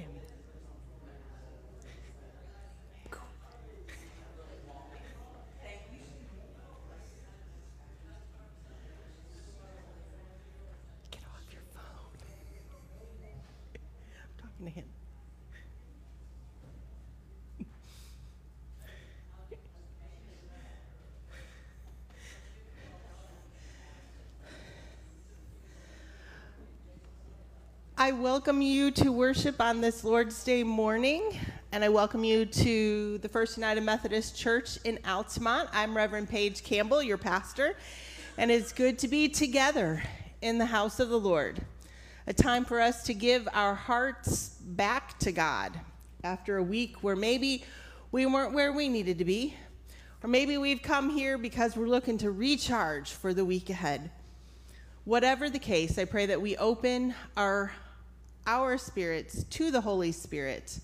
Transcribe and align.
him. 0.00 0.10
Get 11.10 11.20
off 11.24 11.52
your 11.52 11.62
phone. 11.74 11.82
I'm 14.22 14.34
talking 14.38 14.66
to 14.66 14.72
him. 14.72 14.99
I 28.02 28.12
welcome 28.12 28.62
you 28.62 28.90
to 28.92 29.12
worship 29.12 29.60
on 29.60 29.82
this 29.82 30.04
Lord's 30.04 30.42
Day 30.42 30.62
morning, 30.62 31.38
and 31.70 31.84
I 31.84 31.90
welcome 31.90 32.24
you 32.24 32.46
to 32.46 33.18
the 33.18 33.28
First 33.28 33.58
United 33.58 33.82
Methodist 33.82 34.34
Church 34.34 34.78
in 34.84 34.98
Altamont. 35.06 35.68
I'm 35.74 35.94
Reverend 35.94 36.30
Paige 36.30 36.64
Campbell, 36.64 37.02
your 37.02 37.18
pastor, 37.18 37.76
and 38.38 38.50
it's 38.50 38.72
good 38.72 38.98
to 39.00 39.08
be 39.08 39.28
together 39.28 40.02
in 40.40 40.56
the 40.56 40.64
house 40.64 40.98
of 40.98 41.10
the 41.10 41.20
Lord. 41.20 41.60
A 42.26 42.32
time 42.32 42.64
for 42.64 42.80
us 42.80 43.02
to 43.02 43.12
give 43.12 43.46
our 43.52 43.74
hearts 43.74 44.56
back 44.62 45.18
to 45.18 45.30
God 45.30 45.78
after 46.24 46.56
a 46.56 46.62
week 46.62 47.02
where 47.02 47.16
maybe 47.16 47.64
we 48.12 48.24
weren't 48.24 48.54
where 48.54 48.72
we 48.72 48.88
needed 48.88 49.18
to 49.18 49.26
be, 49.26 49.54
or 50.22 50.30
maybe 50.30 50.56
we've 50.56 50.80
come 50.80 51.10
here 51.10 51.36
because 51.36 51.76
we're 51.76 51.86
looking 51.86 52.16
to 52.16 52.30
recharge 52.30 53.10
for 53.10 53.34
the 53.34 53.44
week 53.44 53.68
ahead. 53.68 54.10
Whatever 55.04 55.50
the 55.50 55.58
case, 55.58 55.98
I 55.98 56.06
pray 56.06 56.24
that 56.24 56.40
we 56.40 56.56
open 56.56 57.14
our 57.36 57.72
our 58.46 58.78
spirits 58.78 59.44
to 59.44 59.70
the 59.70 59.80
Holy 59.80 60.12
Spirit 60.12 60.78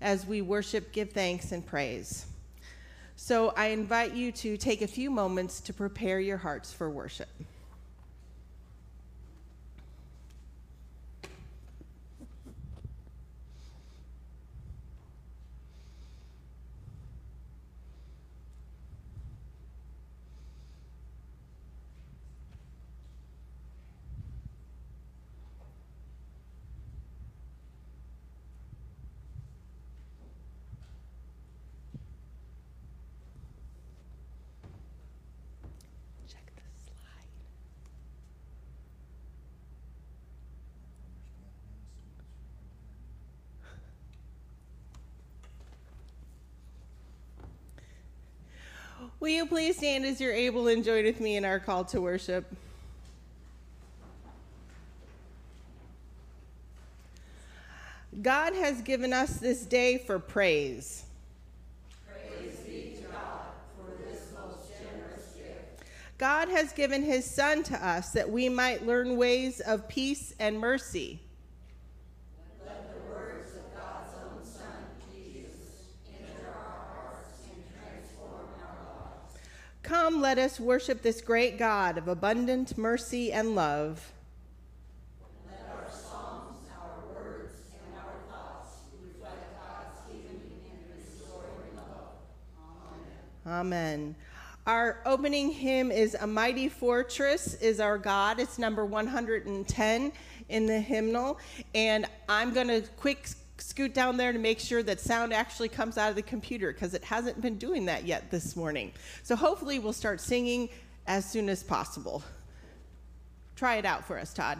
as 0.00 0.26
we 0.26 0.42
worship, 0.42 0.92
give 0.92 1.10
thanks, 1.12 1.52
and 1.52 1.64
praise. 1.64 2.26
So 3.16 3.50
I 3.56 3.66
invite 3.66 4.14
you 4.14 4.32
to 4.32 4.56
take 4.56 4.82
a 4.82 4.86
few 4.86 5.10
moments 5.10 5.60
to 5.60 5.72
prepare 5.72 6.18
your 6.18 6.38
hearts 6.38 6.72
for 6.72 6.90
worship. 6.90 7.28
Will 49.22 49.28
you 49.28 49.46
please 49.46 49.76
stand 49.76 50.04
as 50.04 50.20
you're 50.20 50.32
able 50.32 50.66
and 50.66 50.82
join 50.82 51.04
with 51.04 51.20
me 51.20 51.36
in 51.36 51.44
our 51.44 51.60
call 51.60 51.84
to 51.84 52.00
worship? 52.00 52.44
God 58.20 58.52
has 58.52 58.82
given 58.82 59.12
us 59.12 59.34
this 59.34 59.64
day 59.64 59.98
for 59.98 60.18
praise. 60.18 61.04
Praise 62.04 62.56
be 62.66 62.96
to 62.96 63.02
God 63.12 63.42
for 63.76 63.92
this 64.04 64.32
most 64.34 64.72
generous 64.76 65.34
gift. 65.36 65.84
God 66.18 66.48
has 66.48 66.72
given 66.72 67.04
his 67.04 67.24
Son 67.24 67.62
to 67.62 67.76
us 67.76 68.10
that 68.14 68.28
we 68.28 68.48
might 68.48 68.84
learn 68.84 69.16
ways 69.16 69.60
of 69.60 69.86
peace 69.86 70.34
and 70.40 70.58
mercy. 70.58 71.20
Come, 79.92 80.22
let 80.22 80.38
us 80.38 80.58
worship 80.58 81.02
this 81.02 81.20
great 81.20 81.58
God 81.58 81.98
of 81.98 82.08
abundant 82.08 82.78
mercy 82.78 83.30
and 83.30 83.54
love. 83.54 84.14
Amen. 93.46 94.16
Our 94.66 95.02
opening 95.04 95.50
hymn 95.50 95.92
is 95.92 96.16
A 96.18 96.26
Mighty 96.26 96.70
Fortress 96.70 97.52
is 97.56 97.78
Our 97.78 97.98
God. 97.98 98.40
It's 98.40 98.58
number 98.58 98.86
110 98.86 100.12
in 100.48 100.66
the 100.66 100.80
hymnal. 100.80 101.38
And 101.74 102.06
I'm 102.30 102.54
going 102.54 102.68
to 102.68 102.80
quick 102.96 103.28
scoot 103.62 103.94
down 103.94 104.16
there 104.16 104.32
to 104.32 104.38
make 104.38 104.58
sure 104.58 104.82
that 104.82 105.00
sound 105.00 105.32
actually 105.32 105.68
comes 105.68 105.96
out 105.96 106.10
of 106.10 106.16
the 106.16 106.22
computer 106.22 106.72
because 106.72 106.94
it 106.94 107.04
hasn't 107.04 107.40
been 107.40 107.56
doing 107.56 107.86
that 107.86 108.04
yet 108.04 108.30
this 108.30 108.56
morning. 108.56 108.92
So 109.22 109.36
hopefully 109.36 109.78
we'll 109.78 109.92
start 109.92 110.20
singing 110.20 110.68
as 111.06 111.24
soon 111.24 111.48
as 111.48 111.62
possible. 111.62 112.22
Try 113.56 113.76
it 113.76 113.84
out 113.84 114.04
for 114.04 114.18
us, 114.18 114.34
Todd. 114.34 114.58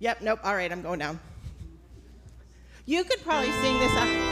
Yep, 0.00 0.22
nope. 0.22 0.40
All 0.44 0.54
right, 0.54 0.70
I'm 0.70 0.82
going 0.82 1.00
down. 1.00 1.18
You 2.84 3.04
could 3.04 3.22
probably 3.22 3.50
sing 3.50 3.78
this 3.78 3.92
out. 3.92 4.28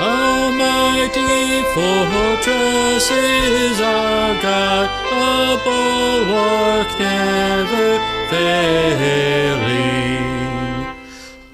A 0.00 0.37
mighty 0.58 1.62
fortress 1.74 3.06
is 3.10 3.80
our 3.80 4.34
God, 4.42 4.86
a 5.12 5.56
bulwark 5.64 6.88
never 6.98 7.90
failing. 8.30 9.68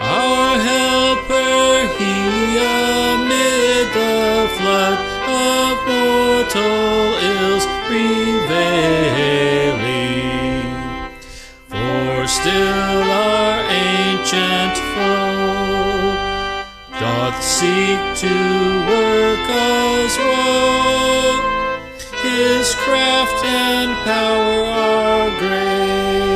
Our 0.00 0.58
helper, 0.68 1.86
he 1.98 2.14
amid 2.56 3.84
the 4.00 4.48
flood 4.56 4.98
of 5.28 5.74
mortal 5.88 7.04
ills 7.30 7.66
prevailing. 7.86 8.64
For 11.68 12.26
still 12.26 13.02
our 13.28 13.56
ancient 13.70 14.76
foe 14.94 15.53
doth 17.04 17.38
seek 17.44 18.00
to 18.24 18.36
work 18.88 19.46
us 19.50 20.14
woe. 20.26 21.36
His 22.28 22.66
craft 22.84 23.40
and 23.44 23.90
power 24.08 24.56
are 24.88 25.28
great, 25.44 26.33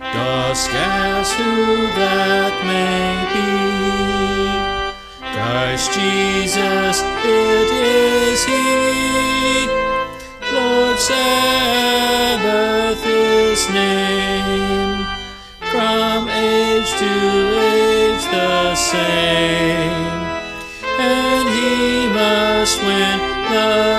Dost 0.00 0.70
ask 0.72 1.36
who 1.36 1.86
that 2.00 2.54
may 2.64 3.26
be? 3.34 3.48
Christ 5.20 5.92
Jesus, 5.92 7.02
it 7.24 7.70
is 7.70 8.44
He. 8.46 9.68
Lord 10.54 10.98
Sabaoth 10.98 13.04
his 13.04 13.68
name, 13.70 15.04
from 15.70 16.28
age 16.28 16.90
to 17.02 17.12
age 17.60 18.24
the 18.32 18.74
same, 18.74 19.47
win 22.82 23.18
the 23.50 23.97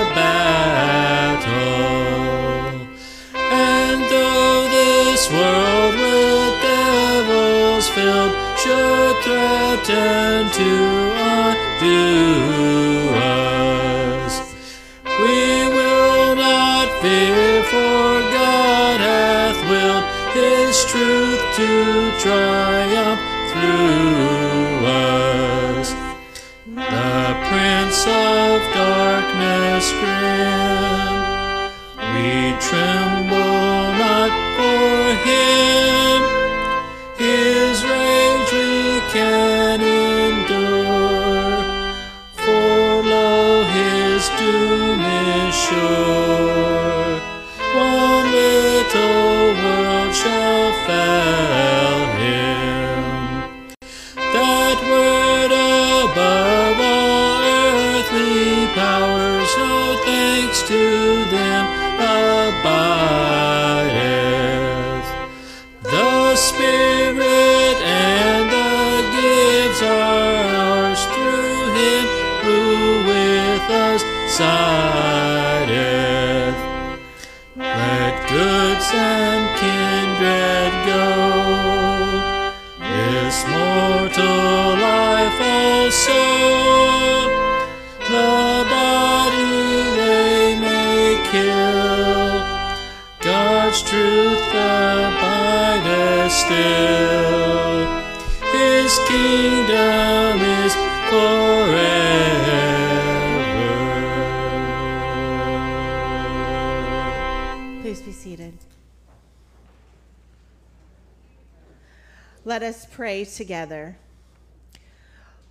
together. 113.39 113.97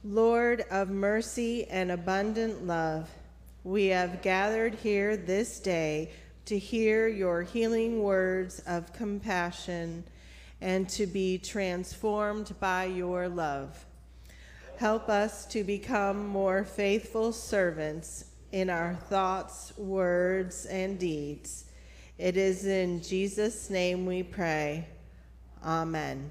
Lord 0.05 0.67
of 0.71 0.91
mercy 0.91 1.65
and 1.69 1.91
abundant 1.91 2.67
love, 2.67 3.09
we 3.65 3.87
have 3.87 4.21
gathered 4.21 4.75
here 4.75 5.17
this 5.17 5.59
day 5.59 6.13
to 6.45 6.59
hear 6.59 7.09
your 7.09 7.43
healing 7.43 8.03
words 8.03 8.59
of 8.67 8.93
compassion 8.93 10.05
and 10.61 10.87
to 10.91 11.07
be 11.07 11.39
transformed 11.39 12.55
by 12.61 12.85
your 12.85 13.27
love. 13.27 13.87
Help 14.77 15.09
us 15.09 15.47
to 15.47 15.65
become 15.65 16.27
more 16.27 16.65
faithful 16.65 17.33
servants 17.33 18.27
in 18.53 18.69
our 18.69 18.97
thoughts, 19.09 19.73
words, 19.79 20.67
and 20.67 20.99
deeds. 20.99 21.65
It 22.19 22.37
is 22.37 22.67
in 22.67 23.01
Jesus' 23.03 23.71
name 23.71 24.05
we 24.05 24.25
pray. 24.25 24.87
Amen. 25.65 26.31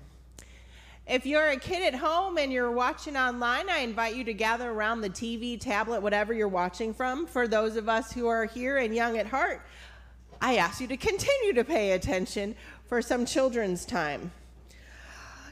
If 1.07 1.25
you're 1.25 1.47
a 1.47 1.57
kid 1.57 1.81
at 1.83 1.97
home 1.97 2.37
and 2.37 2.51
you're 2.51 2.69
watching 2.69 3.15
online, 3.15 3.69
I 3.69 3.77
invite 3.77 4.17
you 4.17 4.25
to 4.25 4.33
gather 4.33 4.69
around 4.69 4.99
the 4.99 5.09
TV, 5.09 5.57
tablet, 5.57 6.01
whatever 6.01 6.33
you're 6.33 6.49
watching 6.49 6.93
from. 6.93 7.25
For 7.25 7.47
those 7.47 7.77
of 7.77 7.87
us 7.87 8.11
who 8.11 8.27
are 8.27 8.43
here 8.43 8.75
and 8.75 8.93
young 8.93 9.17
at 9.17 9.25
heart, 9.25 9.65
I 10.41 10.57
ask 10.57 10.81
you 10.81 10.87
to 10.87 10.97
continue 10.97 11.53
to 11.53 11.63
pay 11.63 11.91
attention 11.91 12.55
for 12.87 13.01
some 13.01 13.25
children's 13.25 13.85
time. 13.85 14.31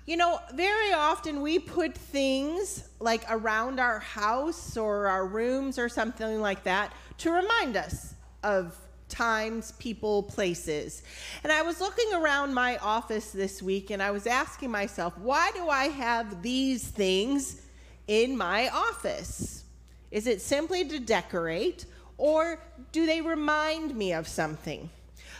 You 0.05 0.17
know, 0.17 0.41
very 0.53 0.91
often 0.91 1.41
we 1.41 1.57
put 1.57 1.95
things 1.95 2.89
like 2.99 3.23
around 3.29 3.79
our 3.79 3.99
house 3.99 4.75
or 4.75 5.07
our 5.07 5.25
rooms 5.25 5.79
or 5.79 5.87
something 5.87 6.41
like 6.41 6.65
that 6.65 6.91
to 7.19 7.31
remind 7.31 7.77
us 7.77 8.13
of 8.43 8.75
times, 9.09 9.71
people, 9.73 10.23
places. 10.23 11.03
And 11.43 11.51
I 11.51 11.61
was 11.61 11.79
looking 11.79 12.13
around 12.13 12.53
my 12.53 12.77
office 12.77 13.31
this 13.31 13.61
week 13.61 13.89
and 13.91 14.01
I 14.01 14.11
was 14.11 14.27
asking 14.27 14.71
myself, 14.71 15.17
why 15.17 15.51
do 15.53 15.69
I 15.69 15.85
have 15.85 16.41
these 16.41 16.87
things 16.87 17.61
in 18.07 18.37
my 18.37 18.69
office? 18.69 19.63
Is 20.11 20.27
it 20.27 20.41
simply 20.41 20.85
to 20.85 20.99
decorate 20.99 21.85
or 22.17 22.59
do 22.91 23.05
they 23.05 23.21
remind 23.21 23.95
me 23.95 24.13
of 24.13 24.27
something? 24.27 24.89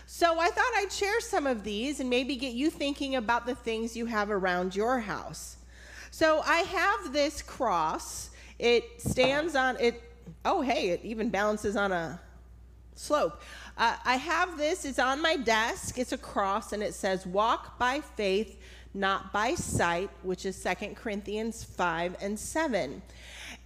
So 0.08 0.40
I 0.40 0.50
thought 0.50 0.72
I'd 0.76 0.92
share 0.92 1.20
some 1.20 1.48
of 1.48 1.64
these 1.64 2.00
and 2.00 2.10
maybe 2.10 2.36
get 2.36 2.54
you 2.54 2.70
thinking 2.70 3.16
about 3.16 3.46
the 3.46 3.56
things 3.56 3.98
you 3.98 4.06
have 4.06 4.30
around 4.30 4.76
your 4.76 5.00
house. 5.00 5.58
So 6.12 6.42
I 6.46 6.60
have 6.60 7.12
this 7.12 7.42
cross. 7.42 8.30
It 8.60 9.02
stands 9.02 9.56
on 9.56 9.78
it. 9.80 10.02
Oh, 10.44 10.62
hey, 10.62 10.90
it 10.90 11.02
even 11.04 11.30
balances 11.30 11.76
on 11.76 11.92
a 11.92 12.20
slope. 12.96 13.42
Uh, 13.78 13.96
I 14.06 14.16
have 14.16 14.58
this, 14.58 14.86
it's 14.86 15.00
on 15.00 15.22
my 15.22 15.36
desk. 15.36 16.00
It's 16.00 16.12
a 16.12 16.18
cross 16.18 16.74
and 16.74 16.82
it 16.82 16.94
says, 16.94 17.26
Walk 17.26 17.78
by 17.78 18.02
faith, 18.02 18.60
not 18.94 19.32
by 19.32 19.56
sight, 19.56 20.10
which 20.24 20.46
is 20.46 20.62
2 20.64 20.96
Corinthians 20.96 21.64
5 21.64 22.16
and 22.22 22.40
7. 22.40 23.02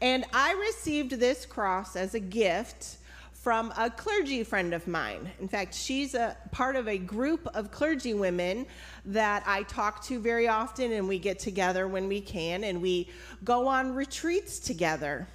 And 0.02 0.26
I 0.34 0.54
received 0.54 1.12
this 1.12 1.46
cross 1.46 1.96
as 1.96 2.16
a 2.16 2.20
gift 2.20 2.98
from 3.34 3.72
a 3.78 3.90
clergy 3.90 4.44
friend 4.44 4.74
of 4.74 4.86
mine. 4.88 5.30
In 5.40 5.48
fact, 5.48 5.74
she's 5.74 6.14
a 6.14 6.36
part 6.52 6.76
of 6.76 6.88
a 6.90 6.98
group 6.98 7.48
of 7.54 7.72
clergy 7.72 8.14
women 8.14 8.66
that 9.06 9.44
I 9.48 9.64
talk 9.64 10.04
to 10.06 10.20
very 10.20 10.50
often, 10.50 10.92
and 10.92 11.08
we 11.08 11.20
get 11.20 11.40
together 11.40 11.88
when 11.88 12.10
we 12.10 12.20
can, 12.20 12.66
and 12.66 12.82
we 12.82 13.10
go 13.46 13.68
on 13.68 13.96
retreats 13.96 14.60
together. 14.60 15.28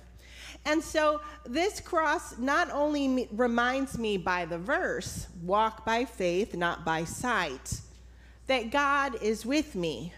And 0.66 0.82
so 0.82 1.20
this 1.44 1.80
cross 1.80 2.38
not 2.38 2.70
only 2.70 3.28
reminds 3.32 3.98
me 3.98 4.16
by 4.16 4.46
the 4.46 4.58
verse, 4.58 5.26
walk 5.42 5.84
by 5.84 6.04
faith, 6.04 6.54
not 6.54 6.84
by 6.84 7.04
sight, 7.04 7.80
that 8.46 8.70
God 8.70 9.22
is 9.22 9.44
with 9.44 9.74
me, 9.74 10.12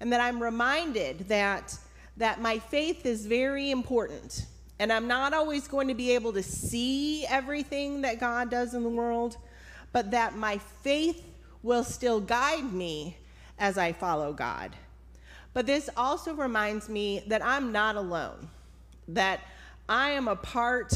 and 0.00 0.12
that 0.12 0.20
I'm 0.20 0.42
reminded 0.42 1.28
that, 1.28 1.76
that 2.16 2.40
my 2.40 2.58
faith 2.58 3.06
is 3.06 3.26
very 3.26 3.70
important. 3.70 4.46
And 4.78 4.92
I'm 4.92 5.06
not 5.06 5.34
always 5.34 5.68
going 5.68 5.88
to 5.88 5.94
be 5.94 6.14
able 6.14 6.32
to 6.32 6.42
see 6.42 7.26
everything 7.26 8.00
that 8.02 8.18
God 8.18 8.50
does 8.50 8.72
in 8.74 8.82
the 8.82 8.88
world, 8.88 9.36
but 9.92 10.10
that 10.10 10.36
my 10.36 10.58
faith 10.82 11.22
will 11.62 11.84
still 11.84 12.20
guide 12.20 12.72
me 12.72 13.18
as 13.58 13.76
I 13.76 13.92
follow 13.92 14.32
God. 14.32 14.74
But 15.52 15.66
this 15.66 15.90
also 15.96 16.32
reminds 16.34 16.88
me 16.88 17.22
that 17.26 17.44
I'm 17.44 17.72
not 17.72 17.96
alone, 17.96 18.48
that 19.08 19.40
I 19.90 20.10
am 20.10 20.28
a 20.28 20.36
part 20.36 20.94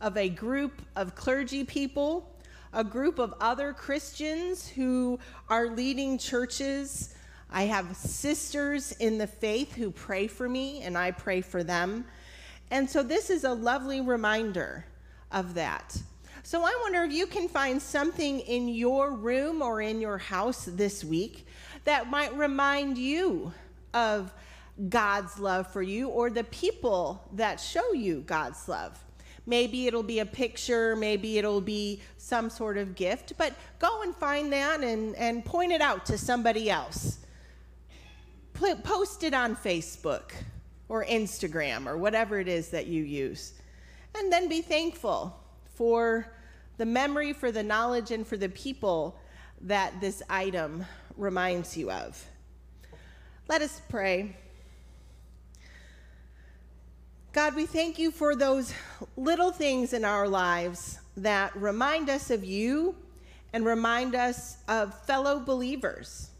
of 0.00 0.16
a 0.16 0.28
group 0.28 0.82
of 0.96 1.14
clergy 1.14 1.62
people, 1.62 2.36
a 2.72 2.82
group 2.82 3.20
of 3.20 3.32
other 3.40 3.72
Christians 3.72 4.66
who 4.66 5.20
are 5.48 5.68
leading 5.68 6.18
churches. 6.18 7.14
I 7.48 7.66
have 7.66 7.94
sisters 7.94 8.90
in 8.98 9.16
the 9.16 9.28
faith 9.28 9.76
who 9.76 9.92
pray 9.92 10.26
for 10.26 10.48
me, 10.48 10.82
and 10.82 10.98
I 10.98 11.12
pray 11.12 11.40
for 11.40 11.62
them. 11.62 12.04
And 12.72 12.90
so 12.90 13.04
this 13.04 13.30
is 13.30 13.44
a 13.44 13.52
lovely 13.52 14.00
reminder 14.00 14.84
of 15.30 15.54
that. 15.54 15.96
So 16.42 16.64
I 16.64 16.76
wonder 16.82 17.04
if 17.04 17.12
you 17.12 17.28
can 17.28 17.46
find 17.46 17.80
something 17.80 18.40
in 18.40 18.66
your 18.66 19.12
room 19.12 19.62
or 19.62 19.82
in 19.82 20.00
your 20.00 20.18
house 20.18 20.64
this 20.64 21.04
week 21.04 21.46
that 21.84 22.10
might 22.10 22.36
remind 22.36 22.98
you 22.98 23.52
of 23.94 24.32
God's 24.88 25.38
love 25.38 25.70
for 25.72 25.82
you 25.82 26.08
or 26.08 26.30
the 26.30 26.44
people 26.44 27.28
that 27.34 27.60
show 27.60 27.92
you 27.92 28.22
God's 28.26 28.68
love. 28.68 28.98
Maybe 29.46 29.86
it'll 29.86 30.02
be 30.02 30.20
a 30.20 30.26
picture, 30.26 30.94
maybe 30.96 31.38
it'll 31.38 31.60
be 31.60 32.00
some 32.18 32.50
sort 32.50 32.78
of 32.78 32.94
gift, 32.94 33.32
but 33.36 33.52
go 33.78 34.02
and 34.02 34.14
find 34.14 34.52
that 34.52 34.82
and, 34.82 35.16
and 35.16 35.44
point 35.44 35.72
it 35.72 35.80
out 35.80 36.06
to 36.06 36.18
somebody 36.18 36.70
else. 36.70 37.18
Post 38.54 39.24
it 39.24 39.34
on 39.34 39.56
Facebook 39.56 40.32
or 40.88 41.04
Instagram 41.04 41.86
or 41.86 41.96
whatever 41.96 42.38
it 42.38 42.48
is 42.48 42.68
that 42.68 42.86
you 42.86 43.02
use. 43.02 43.54
And 44.14 44.32
then 44.32 44.48
be 44.48 44.60
thankful 44.60 45.36
for 45.74 46.26
the 46.76 46.86
memory, 46.86 47.32
for 47.32 47.50
the 47.50 47.62
knowledge, 47.62 48.10
and 48.10 48.26
for 48.26 48.36
the 48.36 48.48
people 48.48 49.18
that 49.62 50.00
this 50.00 50.22
item 50.28 50.84
reminds 51.16 51.76
you 51.76 51.90
of. 51.90 52.22
Let 53.48 53.62
us 53.62 53.80
pray. 53.88 54.36
God, 57.32 57.54
we 57.54 57.64
thank 57.64 57.96
you 57.96 58.10
for 58.10 58.34
those 58.34 58.74
little 59.16 59.52
things 59.52 59.92
in 59.92 60.04
our 60.04 60.26
lives 60.26 60.98
that 61.16 61.54
remind 61.54 62.10
us 62.10 62.28
of 62.28 62.44
you 62.44 62.96
and 63.52 63.64
remind 63.64 64.16
us 64.16 64.56
of 64.66 64.92
fellow 65.04 65.38
believers. 65.38 66.30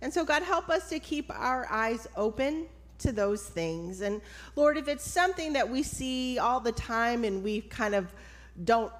And 0.00 0.10
so, 0.10 0.24
God, 0.24 0.42
help 0.42 0.70
us 0.70 0.88
to 0.88 0.98
keep 0.98 1.30
our 1.30 1.70
eyes 1.70 2.08
open 2.16 2.68
to 3.00 3.12
those 3.12 3.42
things. 3.42 4.00
And 4.00 4.22
Lord, 4.56 4.78
if 4.78 4.88
it's 4.88 5.04
something 5.04 5.52
that 5.52 5.68
we 5.68 5.82
see 5.82 6.38
all 6.38 6.58
the 6.58 6.72
time 6.72 7.24
and 7.24 7.44
we 7.44 7.60
kind 7.60 7.94
of 7.94 8.10
don't 8.64 8.92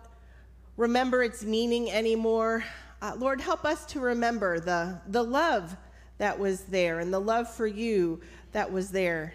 remember 0.77 1.23
its 1.23 1.43
meaning 1.43 1.91
anymore, 1.91 2.65
uh, 3.01 3.15
Lord, 3.17 3.41
help 3.41 3.65
us 3.65 3.87
to 3.87 4.01
remember 4.01 4.61
the, 4.61 5.01
the 5.07 5.25
love 5.25 5.75
that 6.19 6.39
was 6.39 6.65
there 6.65 7.01
and 7.01 7.11
the 7.11 7.19
love 7.19 7.49
for 7.49 7.67
you 7.67 8.21
that 8.53 8.71
was 8.71 8.91
there. 8.91 9.33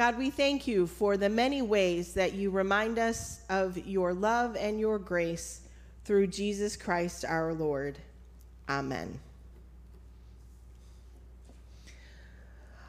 God, 0.00 0.16
we 0.16 0.30
thank 0.30 0.66
you 0.66 0.86
for 0.86 1.18
the 1.18 1.28
many 1.28 1.60
ways 1.60 2.14
that 2.14 2.32
you 2.32 2.48
remind 2.48 2.98
us 2.98 3.42
of 3.50 3.76
your 3.86 4.14
love 4.14 4.56
and 4.56 4.80
your 4.80 4.98
grace 4.98 5.60
through 6.06 6.28
Jesus 6.28 6.74
Christ 6.74 7.22
our 7.26 7.52
Lord. 7.52 7.98
Amen. 8.66 9.20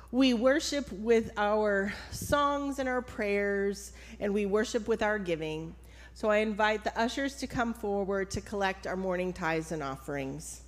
We 0.10 0.34
worship 0.34 0.90
with 0.90 1.34
our 1.36 1.94
songs 2.12 2.80
and 2.80 2.88
our 2.88 3.02
prayers, 3.02 3.92
and 4.22 4.34
we 4.34 4.46
worship 4.46 4.88
with 4.88 5.04
our 5.04 5.20
giving. 5.20 5.76
So 6.14 6.30
I 6.30 6.38
invite 6.38 6.86
the 6.86 6.98
ushers 6.98 7.36
to 7.40 7.46
come 7.46 7.74
forward 7.74 8.32
to 8.32 8.40
collect 8.40 8.88
our 8.88 8.96
morning 8.96 9.34
tithes 9.34 9.74
and 9.74 9.84
offerings. 9.84 10.62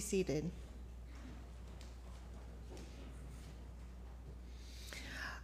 Seated. 0.00 0.50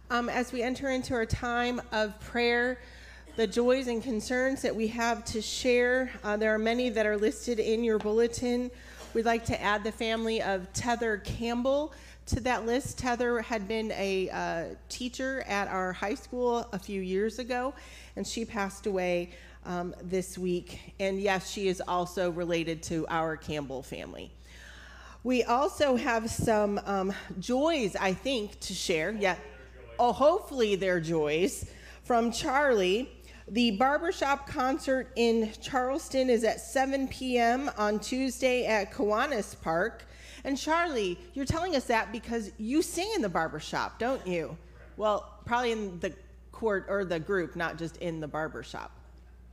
Um, 0.09 0.29
as 0.29 0.53
we 0.53 0.61
enter 0.61 0.89
into 0.89 1.13
our 1.13 1.25
time 1.25 1.81
of 1.91 2.17
prayer, 2.21 2.79
the 3.35 3.45
joys 3.45 3.87
and 3.87 4.01
concerns 4.01 4.61
that 4.61 4.75
we 4.75 4.87
have 4.87 5.23
to 5.25 5.41
share, 5.41 6.09
uh, 6.23 6.37
there 6.37 6.53
are 6.53 6.59
many 6.59 6.89
that 6.89 7.05
are 7.05 7.17
listed 7.17 7.59
in 7.59 7.83
your 7.83 7.99
bulletin. 7.99 8.71
We'd 9.13 9.25
like 9.25 9.45
to 9.45 9.61
add 9.61 9.83
the 9.83 9.91
family 9.91 10.41
of 10.41 10.71
Tether 10.73 11.17
Campbell 11.17 11.93
to 12.27 12.39
that 12.39 12.65
list. 12.65 12.97
Tether 12.97 13.41
had 13.41 13.67
been 13.67 13.91
a 13.91 14.29
uh, 14.29 14.75
teacher 14.89 15.43
at 15.45 15.67
our 15.67 15.91
high 15.91 16.15
school 16.15 16.67
a 16.71 16.79
few 16.79 17.01
years 17.01 17.37
ago, 17.37 17.73
and 18.15 18.25
she 18.25 18.45
passed 18.45 18.85
away 18.85 19.31
um, 19.65 19.93
this 20.01 20.37
week. 20.37 20.93
And 20.99 21.19
yes, 21.19 21.51
she 21.51 21.67
is 21.67 21.81
also 21.87 22.31
related 22.31 22.81
to 22.83 23.05
our 23.09 23.35
Campbell 23.35 23.83
family. 23.83 24.31
We 25.23 25.43
also 25.43 25.95
have 25.95 26.29
some 26.29 26.79
um, 26.85 27.13
joys, 27.39 27.95
I 27.95 28.13
think, 28.13 28.59
to 28.61 28.73
share. 28.73 29.11
Yeah. 29.11 29.35
Oh, 29.99 30.11
hopefully 30.11 30.75
they're 30.75 31.01
joys 31.01 31.69
from 32.03 32.31
Charlie. 32.31 33.11
The 33.49 33.71
barbershop 33.71 34.47
concert 34.47 35.11
in 35.15 35.51
Charleston 35.61 36.29
is 36.29 36.43
at 36.43 36.59
7 36.59 37.07
p.m. 37.07 37.71
on 37.77 37.99
Tuesday 37.99 38.65
at 38.65 38.93
Kiwanis 38.93 39.59
Park. 39.61 40.05
And 40.43 40.57
Charlie, 40.57 41.17
you're 41.33 41.45
telling 41.45 41.75
us 41.75 41.85
that 41.85 42.11
because 42.11 42.51
you 42.57 42.81
sing 42.81 43.09
in 43.15 43.21
the 43.21 43.29
barber 43.29 43.59
shop, 43.59 43.99
don't 43.99 44.25
you? 44.27 44.57
Well, 44.97 45.39
probably 45.45 45.71
in 45.71 45.99
the 45.99 46.13
court 46.51 46.85
or 46.89 47.05
the 47.05 47.19
group, 47.19 47.55
not 47.55 47.77
just 47.77 47.97
in 47.97 48.19
the 48.19 48.27
barber 48.27 48.63
shop. 48.63 48.91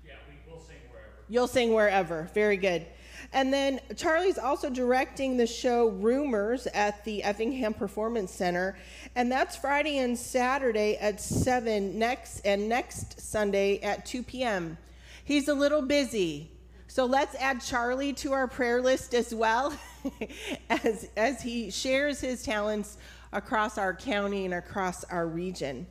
Yeah, 0.06 0.14
we 0.28 0.52
will 0.52 0.60
sing 0.60 0.76
wherever. 0.90 1.10
You'll 1.28 1.48
sing 1.48 1.72
wherever. 1.72 2.30
Very 2.34 2.56
good. 2.56 2.86
And 3.32 3.52
then 3.52 3.80
Charlie's 3.96 4.38
also 4.38 4.70
directing 4.70 5.36
the 5.36 5.46
show 5.46 5.88
Rumors 5.88 6.66
at 6.68 7.04
the 7.04 7.22
Effingham 7.22 7.74
Performance 7.74 8.32
Center. 8.32 8.76
And 9.16 9.30
that's 9.30 9.56
Friday 9.56 9.98
and 9.98 10.18
Saturday 10.18 10.96
at 10.96 11.20
7 11.20 11.98
next 11.98 12.40
and 12.40 12.68
next 12.68 13.20
Sunday 13.20 13.80
at 13.80 14.06
2 14.06 14.22
p.m. 14.22 14.78
He's 15.24 15.48
a 15.48 15.54
little 15.54 15.82
busy. 15.82 16.50
So 16.86 17.06
let's 17.06 17.34
add 17.36 17.60
Charlie 17.60 18.12
to 18.14 18.32
our 18.32 18.46
prayer 18.46 18.80
list 18.80 19.14
as 19.14 19.34
well 19.34 19.76
as, 20.70 21.08
as 21.16 21.42
he 21.42 21.70
shares 21.70 22.20
his 22.20 22.44
talents 22.44 22.98
across 23.32 23.78
our 23.78 23.92
county 23.92 24.44
and 24.44 24.54
across 24.54 25.02
our 25.04 25.26
region. 25.26 25.86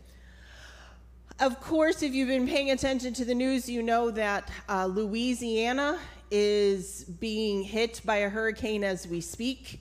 Of 1.40 1.60
course, 1.60 2.04
if 2.04 2.14
you've 2.14 2.30
been 2.30 2.48
paying 2.48 2.72
attention 2.72 3.14
to 3.16 3.26
the 3.26 3.34
news, 3.34 3.68
you 3.68 3.82
know 3.82 4.12
that 4.12 4.50
uh, 4.70 4.86
Louisiana 4.86 6.00
is 6.36 7.04
being 7.04 7.62
hit 7.62 8.02
by 8.04 8.16
a 8.18 8.30
hurricane 8.30 8.84
as 8.84 9.08
we 9.08 9.22
speak, 9.22 9.80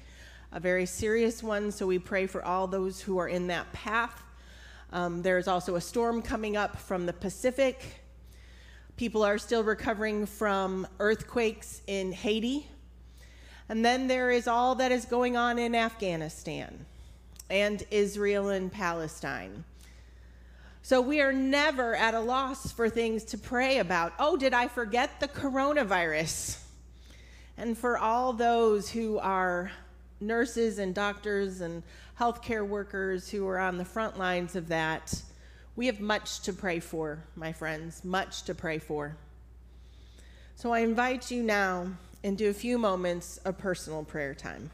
a 0.53 0.61
very 0.61 0.85
serious 0.85 1.43
one. 1.43 1.73
So 1.73 1.87
we 1.87 1.99
pray 1.99 2.27
for 2.27 2.45
all 2.45 2.67
those 2.67 3.01
who 3.01 3.17
are 3.17 3.29
in 3.29 3.47
that 3.47 3.73
path. 3.73 4.23
Um, 4.93 5.23
there's 5.23 5.49
also 5.49 5.77
a 5.77 5.81
storm 5.81 6.21
coming 6.21 6.59
up 6.59 6.77
from 6.77 7.07
the 7.07 7.13
Pacific. 7.15 8.05
People 8.99 9.25
are 9.25 9.39
still 9.39 9.65
recovering 9.65 10.27
from 10.27 10.87
earthquakes 11.01 11.81
in 11.87 12.13
Haiti. 12.13 12.67
And 13.71 13.83
then 13.83 14.07
there 14.07 14.31
is 14.31 14.47
all 14.47 14.75
that 14.75 14.93
is 14.93 15.07
going 15.07 15.39
on 15.39 15.59
in 15.59 15.75
Afghanistan 15.75 16.85
and 17.49 17.83
Israel 17.91 18.51
and 18.51 18.71
Palestine. 18.71 19.65
So 20.85 21.01
we 21.01 21.21
are 21.21 21.33
never 21.33 21.95
at 21.95 22.13
a 22.13 22.21
loss 22.21 22.73
for 22.73 22.91
things 22.91 23.23
to 23.27 23.39
pray 23.39 23.79
about. 23.79 24.13
Oh, 24.19 24.37
did 24.37 24.53
I 24.53 24.67
forget 24.67 25.21
the 25.21 25.29
coronavirus? 25.29 26.59
And 27.57 27.79
for 27.79 27.97
all 27.97 28.33
those 28.33 28.91
who 28.91 29.19
are 29.19 29.71
nurses 30.21 30.81
and 30.81 30.93
doctors 30.93 31.61
and 31.61 31.85
healthcare 32.19 32.67
workers 32.67 33.31
who 33.31 33.47
are 33.47 33.61
on 33.61 33.79
the 33.79 33.85
front 33.85 34.19
lines 34.19 34.57
of 34.57 34.69
that, 34.69 35.23
we 35.77 35.87
have 35.87 36.01
much 36.01 36.41
to 36.41 36.53
pray 36.53 36.81
for, 36.81 37.23
my 37.37 37.53
friends, 37.53 38.05
much 38.05 38.43
to 38.43 38.55
pray 38.55 38.79
for. 38.79 39.17
So 40.57 40.73
I 40.73 40.81
invite 40.81 41.31
you 41.31 41.45
now 41.45 41.93
into 42.25 42.49
a 42.49 42.55
few 42.55 42.77
moments 42.77 43.39
of 43.39 43.57
personal 43.57 44.03
prayer 44.03 44.35
time. 44.35 44.71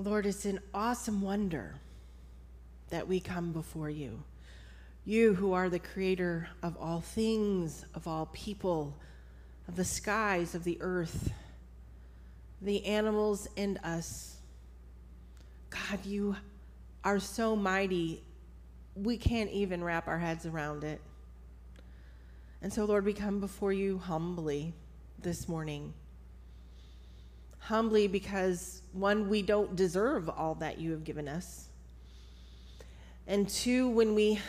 Lord, 0.00 0.24
it's 0.24 0.46
an 0.46 0.60
awesome 0.72 1.20
wonder 1.20 1.74
that 2.88 3.06
we 3.06 3.20
come 3.20 3.52
before 3.52 3.90
you. 3.90 4.22
You 5.04 5.34
who 5.34 5.52
are 5.52 5.68
the 5.68 5.78
creator 5.78 6.48
of 6.62 6.74
all 6.80 7.02
things, 7.02 7.84
of 7.94 8.08
all 8.08 8.30
people, 8.32 8.96
of 9.68 9.76
the 9.76 9.84
skies, 9.84 10.54
of 10.54 10.64
the 10.64 10.78
earth, 10.80 11.30
the 12.62 12.82
animals, 12.86 13.46
and 13.58 13.78
us. 13.84 14.38
God, 15.68 16.06
you 16.06 16.34
are 17.04 17.20
so 17.20 17.54
mighty, 17.54 18.22
we 18.94 19.18
can't 19.18 19.50
even 19.50 19.84
wrap 19.84 20.08
our 20.08 20.18
heads 20.18 20.46
around 20.46 20.82
it. 20.82 21.02
And 22.62 22.72
so, 22.72 22.86
Lord, 22.86 23.04
we 23.04 23.12
come 23.12 23.38
before 23.38 23.74
you 23.74 23.98
humbly 23.98 24.72
this 25.20 25.46
morning 25.46 25.92
humbly 27.60 28.08
because 28.08 28.82
one, 28.92 29.28
we 29.28 29.42
don't 29.42 29.76
deserve 29.76 30.28
all 30.28 30.56
that 30.56 30.80
you 30.80 30.90
have 30.90 31.04
given 31.04 31.28
us. 31.28 31.68
And 33.26 33.48
two, 33.48 33.88
when 33.88 34.14
we 34.14 34.40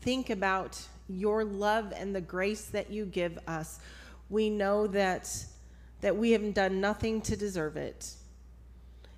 think 0.00 0.30
about 0.30 0.80
your 1.08 1.44
love 1.44 1.92
and 1.96 2.14
the 2.14 2.20
grace 2.20 2.66
that 2.66 2.90
you 2.90 3.04
give 3.04 3.38
us, 3.48 3.80
we 4.30 4.48
know 4.48 4.86
that, 4.86 5.44
that 6.02 6.16
we 6.16 6.30
have 6.32 6.54
done 6.54 6.80
nothing 6.80 7.20
to 7.22 7.36
deserve 7.36 7.76
it. 7.76 8.14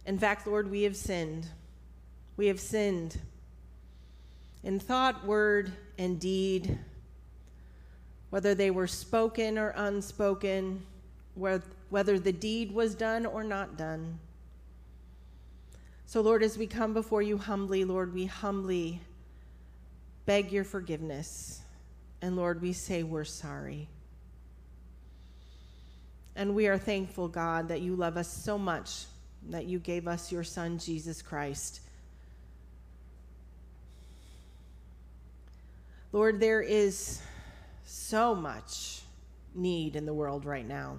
In 0.06 0.18
fact, 0.18 0.46
Lord, 0.46 0.70
we 0.70 0.82
have 0.82 0.96
sinned. 0.96 1.46
We 2.36 2.46
have 2.46 2.60
sinned 2.60 3.18
in 4.62 4.78
thought, 4.78 5.26
word, 5.26 5.72
and 5.98 6.20
deed, 6.20 6.78
whether 8.30 8.54
they 8.54 8.70
were 8.70 8.86
spoken 8.86 9.58
or 9.58 9.70
unspoken, 9.76 10.82
whether 11.90 12.18
the 12.18 12.33
deed 12.33 12.72
was 12.72 12.94
done 12.94 13.26
or 13.26 13.44
not 13.44 13.76
done. 13.76 14.18
So, 16.07 16.20
Lord, 16.20 16.42
as 16.42 16.57
we 16.57 16.66
come 16.66 16.94
before 16.94 17.22
you 17.22 17.37
humbly, 17.37 17.85
Lord, 17.85 18.14
we 18.14 18.26
humbly 18.26 19.00
beg 20.26 20.50
your 20.50 20.64
forgiveness. 20.64 21.61
And 22.22 22.37
Lord, 22.37 22.62
we 22.62 22.72
say 22.72 23.03
we're 23.03 23.24
sorry. 23.24 23.88
And 26.37 26.55
we 26.55 26.68
are 26.68 26.79
thankful, 26.79 27.29
God, 27.29 27.68
that 27.68 27.81
you 27.81 27.96
love 27.96 28.16
us 28.16 28.29
so 28.29 28.57
much 28.57 29.05
that 29.48 29.66
you 29.66 29.79
gave 29.79 30.07
us 30.07 30.31
your 30.31 30.44
Son, 30.44 30.79
Jesus 30.79 31.22
Christ. 31.22 31.81
Lord, 36.12 36.40
there 36.40 36.61
is 36.61 37.20
so 37.85 38.35
much 38.35 39.03
need 39.55 39.96
in 39.96 40.07
the 40.07 40.14
world 40.14 40.44
right 40.44 40.66
now. 40.66 40.98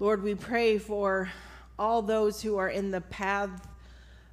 Lord, 0.00 0.22
we 0.22 0.36
pray 0.36 0.78
for 0.78 1.28
all 1.76 2.02
those 2.02 2.40
who 2.40 2.56
are 2.56 2.68
in 2.68 2.92
the 2.92 3.00
path 3.00 3.66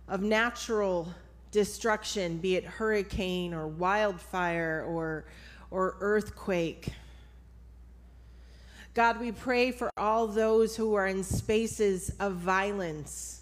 of 0.08 0.22
natural 0.22 1.12
destruction, 1.50 2.38
be 2.38 2.56
it 2.56 2.64
hurricane 2.64 3.52
or 3.52 3.68
wildfire 3.68 4.86
or, 4.88 5.26
or 5.72 5.98
earthquake. 6.02 6.90
God, 8.94 9.20
we 9.20 9.32
pray 9.32 9.72
for 9.72 9.90
all 9.98 10.28
those 10.28 10.76
who 10.76 10.94
are 10.94 11.08
in 11.08 11.24
spaces 11.24 12.12
of 12.20 12.34
violence. 12.34 13.42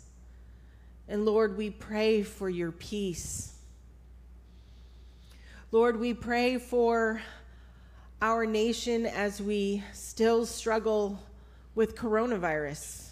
And 1.10 1.26
Lord, 1.26 1.58
we 1.58 1.72
pray 1.72 2.24
for 2.24 2.50
your 2.50 2.72
peace. 2.72 3.54
Lord, 5.74 6.00
we 6.00 6.14
pray 6.14 6.58
for 6.58 7.22
our 8.22 8.46
nation 8.46 9.08
as 9.08 9.42
we 9.42 9.84
still 9.92 10.46
struggle 10.46 11.20
with 11.76 11.96
coronavirus. 11.96 13.10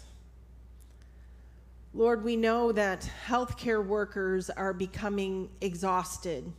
Lord, 1.94 2.24
we 2.24 2.36
know 2.36 2.72
that 2.72 3.08
healthcare 3.26 3.84
workers 3.84 4.48
are 4.48 4.72
becoming 4.72 5.50
exhausted. 5.60 6.50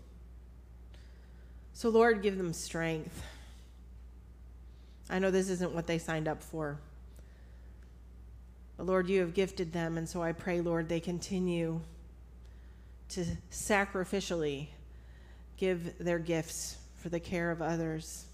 So, 1.73 1.89
Lord, 1.89 2.21
give 2.21 2.37
them 2.37 2.53
strength. 2.53 3.23
I 5.09 5.19
know 5.19 5.31
this 5.31 5.49
isn't 5.49 5.73
what 5.73 5.87
they 5.87 5.97
signed 5.97 6.27
up 6.27 6.43
for. 6.43 6.79
But 8.77 8.85
Lord, 8.85 9.09
you 9.09 9.21
have 9.21 9.33
gifted 9.33 9.73
them, 9.73 9.97
and 9.97 10.07
so 10.07 10.21
I 10.21 10.31
pray, 10.31 10.61
Lord, 10.61 10.89
they 10.89 10.99
continue 10.99 11.81
to 13.09 13.25
sacrificially 13.51 14.67
give 15.57 15.97
their 15.99 16.19
gifts 16.19 16.77
for 16.95 17.09
the 17.09 17.19
care 17.19 17.51
of 17.51 17.61
others. 17.61 18.25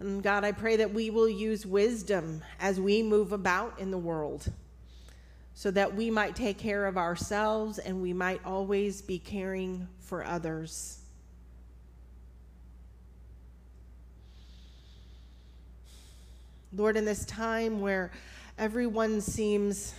And 0.00 0.22
God, 0.22 0.44
I 0.44 0.52
pray 0.52 0.76
that 0.76 0.94
we 0.94 1.10
will 1.10 1.28
use 1.28 1.66
wisdom 1.66 2.42
as 2.60 2.80
we 2.80 3.02
move 3.02 3.32
about 3.32 3.78
in 3.80 3.90
the 3.90 3.98
world 3.98 4.52
so 5.54 5.72
that 5.72 5.92
we 5.92 6.08
might 6.08 6.36
take 6.36 6.56
care 6.56 6.86
of 6.86 6.96
ourselves 6.96 7.78
and 7.78 8.00
we 8.00 8.12
might 8.12 8.40
always 8.44 9.02
be 9.02 9.18
caring 9.18 9.88
for 9.98 10.24
others. 10.24 11.00
Lord, 16.72 16.96
in 16.96 17.04
this 17.04 17.24
time 17.24 17.80
where 17.80 18.12
everyone 18.56 19.20
seems 19.20 19.94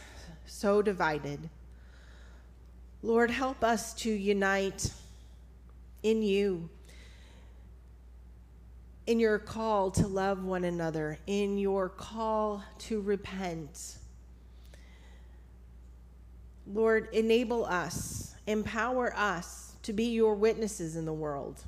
so 0.46 0.82
divided, 0.82 1.50
Lord, 3.04 3.30
help 3.30 3.62
us 3.62 3.94
to 3.96 4.10
unite 4.10 4.94
in 6.04 6.22
you, 6.22 6.70
in 9.10 9.20
your 9.20 9.40
call 9.40 9.90
to 9.90 10.06
love 10.06 10.44
one 10.44 10.64
another, 10.64 11.18
in 11.26 11.58
your 11.58 11.90
call 11.90 12.64
to 12.78 13.02
repent. 13.02 13.98
Lord, 16.72 17.10
enable 17.12 17.66
us, 17.66 18.36
empower 18.46 19.12
us 19.18 19.74
to 19.82 19.94
be 19.94 20.12
your 20.12 20.36
witnesses 20.36 20.96
in 20.96 21.06
the 21.06 21.14
world, 21.14 21.60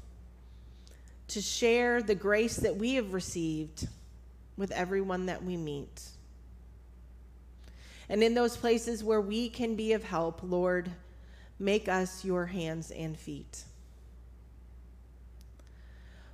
to 1.29 1.41
share 1.41 2.03
the 2.03 2.13
grace 2.13 2.57
that 2.57 2.75
we 2.75 2.93
have 2.93 3.11
received 3.11 3.87
with 4.55 4.69
everyone 4.69 5.25
that 5.25 5.43
we 5.43 5.57
meet. 5.57 5.99
And 8.07 8.21
in 8.21 8.35
those 8.35 8.55
places 8.55 9.03
where 9.03 9.19
we 9.19 9.49
can 9.49 9.73
be 9.73 9.93
of 9.93 10.03
help, 10.03 10.41
Lord, 10.43 10.91
make 11.57 11.89
us 11.89 12.23
your 12.23 12.45
hands 12.45 12.91
and 12.91 13.17
feet. 13.17 13.63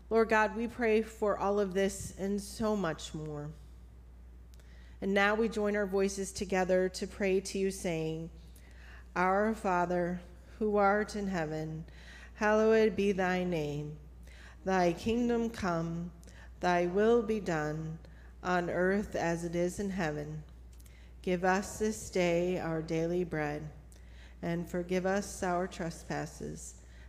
Lord 0.10 0.30
God, 0.30 0.56
we 0.56 0.68
pray 0.68 1.02
for 1.02 1.38
all 1.38 1.60
of 1.60 1.74
this 1.74 2.14
and 2.18 2.42
so 2.42 2.76
much 2.78 3.14
more. 3.14 3.50
And 5.02 5.14
now 5.14 5.36
we 5.36 5.50
join 5.50 5.76
our 5.76 5.86
voices 5.86 6.32
together 6.32 6.88
to 6.90 7.08
pray 7.08 7.42
to 7.42 7.60
you, 7.60 7.72
saying, 7.72 8.30
Our 9.16 9.54
Father, 9.54 10.22
who 10.60 10.78
art 10.78 11.16
in 11.16 11.28
heaven, 11.28 11.84
hallowed 12.36 12.96
be 12.96 13.12
thy 13.12 13.44
name. 13.44 13.98
Thy 14.64 14.94
kingdom 14.94 15.50
come, 15.50 16.12
thy 16.62 16.86
will 16.86 17.22
be 17.22 17.40
done 17.40 18.00
on 18.44 18.70
earth 18.70 19.16
as 19.16 19.44
it 19.44 19.56
is 19.56 19.80
in 19.80 19.90
heaven. 19.90 20.42
Give 21.22 21.44
us 21.44 21.80
this 21.80 22.10
day 22.10 22.58
our 22.60 22.82
daily 22.82 23.26
bread, 23.26 23.70
and 24.42 24.68
forgive 24.68 25.06
us 25.06 25.44
our 25.44 25.68
trespasses, 25.68 26.76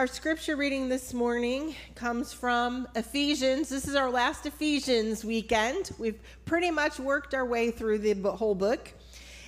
Our 0.00 0.06
scripture 0.06 0.56
reading 0.56 0.88
this 0.88 1.12
morning 1.12 1.74
comes 1.94 2.32
from 2.32 2.88
Ephesians. 2.94 3.68
This 3.68 3.86
is 3.86 3.94
our 3.94 4.08
last 4.08 4.46
Ephesians 4.46 5.26
weekend. 5.26 5.90
We've 5.98 6.18
pretty 6.46 6.70
much 6.70 6.98
worked 6.98 7.34
our 7.34 7.44
way 7.44 7.70
through 7.70 7.98
the 7.98 8.14
whole 8.32 8.54
book. 8.54 8.94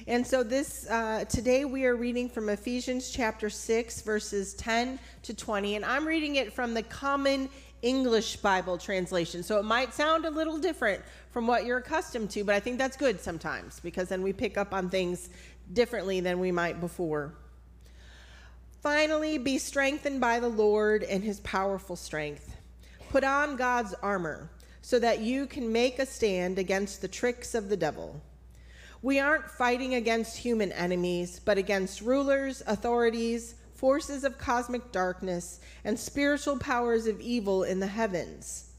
And 0.07 0.27
so 0.27 0.43
this 0.43 0.87
uh, 0.91 1.25
today 1.25 1.65
we 1.65 1.87
are 1.87 1.97
reading 1.97 2.29
from 2.29 2.51
Ephesians 2.51 3.09
chapter 3.09 3.49
6 3.49 4.03
verses 4.03 4.53
10 4.53 4.99
to 5.23 5.33
20 5.33 5.77
and 5.77 5.87
I'm 5.87 6.07
reading 6.07 6.37
it 6.37 6.53
from 6.53 6.75
the 6.75 6.83
Common 6.83 7.49
English 7.81 8.37
Bible 8.37 8.77
translation. 8.77 9.43
So 9.43 9.59
it 9.59 9.65
might 9.65 9.95
sound 9.95 10.27
a 10.27 10.31
little 10.31 10.59
different 10.59 11.03
from 11.31 11.47
what 11.47 11.65
you're 11.65 11.79
accustomed 11.79 12.29
to, 12.33 12.45
but 12.45 12.55
I 12.55 12.61
think 12.61 12.77
that's 12.77 12.99
good 12.99 13.23
sometimes 13.23 13.81
because 13.81 14.11
then 14.11 14.21
we 14.21 14.35
pick 14.35 14.59
up 14.59 14.75
on 14.75 14.91
things 14.91 15.31
differently 15.73 16.21
than 16.21 16.39
we 16.39 16.53
might 16.53 16.79
before. 16.79 17.33
Finally, 18.83 19.39
be 19.39 19.59
strengthened 19.59 20.21
by 20.21 20.41
the 20.41 20.49
Lord 20.49 21.05
and 21.05 21.23
his 21.23 21.39
powerful 21.41 21.95
strength. 21.95 22.57
Put 23.11 23.23
on 23.23 23.55
God's 23.55 23.95
armor 24.03 24.51
so 24.81 24.99
that 24.99 25.21
you 25.21 25.47
can 25.47 25.71
make 25.71 26.01
a 26.01 26.07
stand 26.07 26.59
against 26.59 27.01
the 27.01 27.07
tricks 27.07 27.55
of 27.55 27.69
the 27.69 27.77
devil. 27.77 28.21
We 29.01 29.21
aren't 29.21 29.49
fighting 29.49 29.95
against 29.95 30.37
human 30.37 30.73
enemies, 30.73 31.41
but 31.45 31.59
against 31.59 32.01
rulers, 32.01 32.61
authorities, 32.67 33.55
forces 33.73 34.25
of 34.25 34.37
cosmic 34.37 34.91
darkness, 34.91 35.61
and 35.85 35.97
spiritual 35.97 36.59
powers 36.59 37.07
of 37.07 37.21
evil 37.21 37.63
in 37.63 37.79
the 37.79 37.87
heavens. 37.87 38.71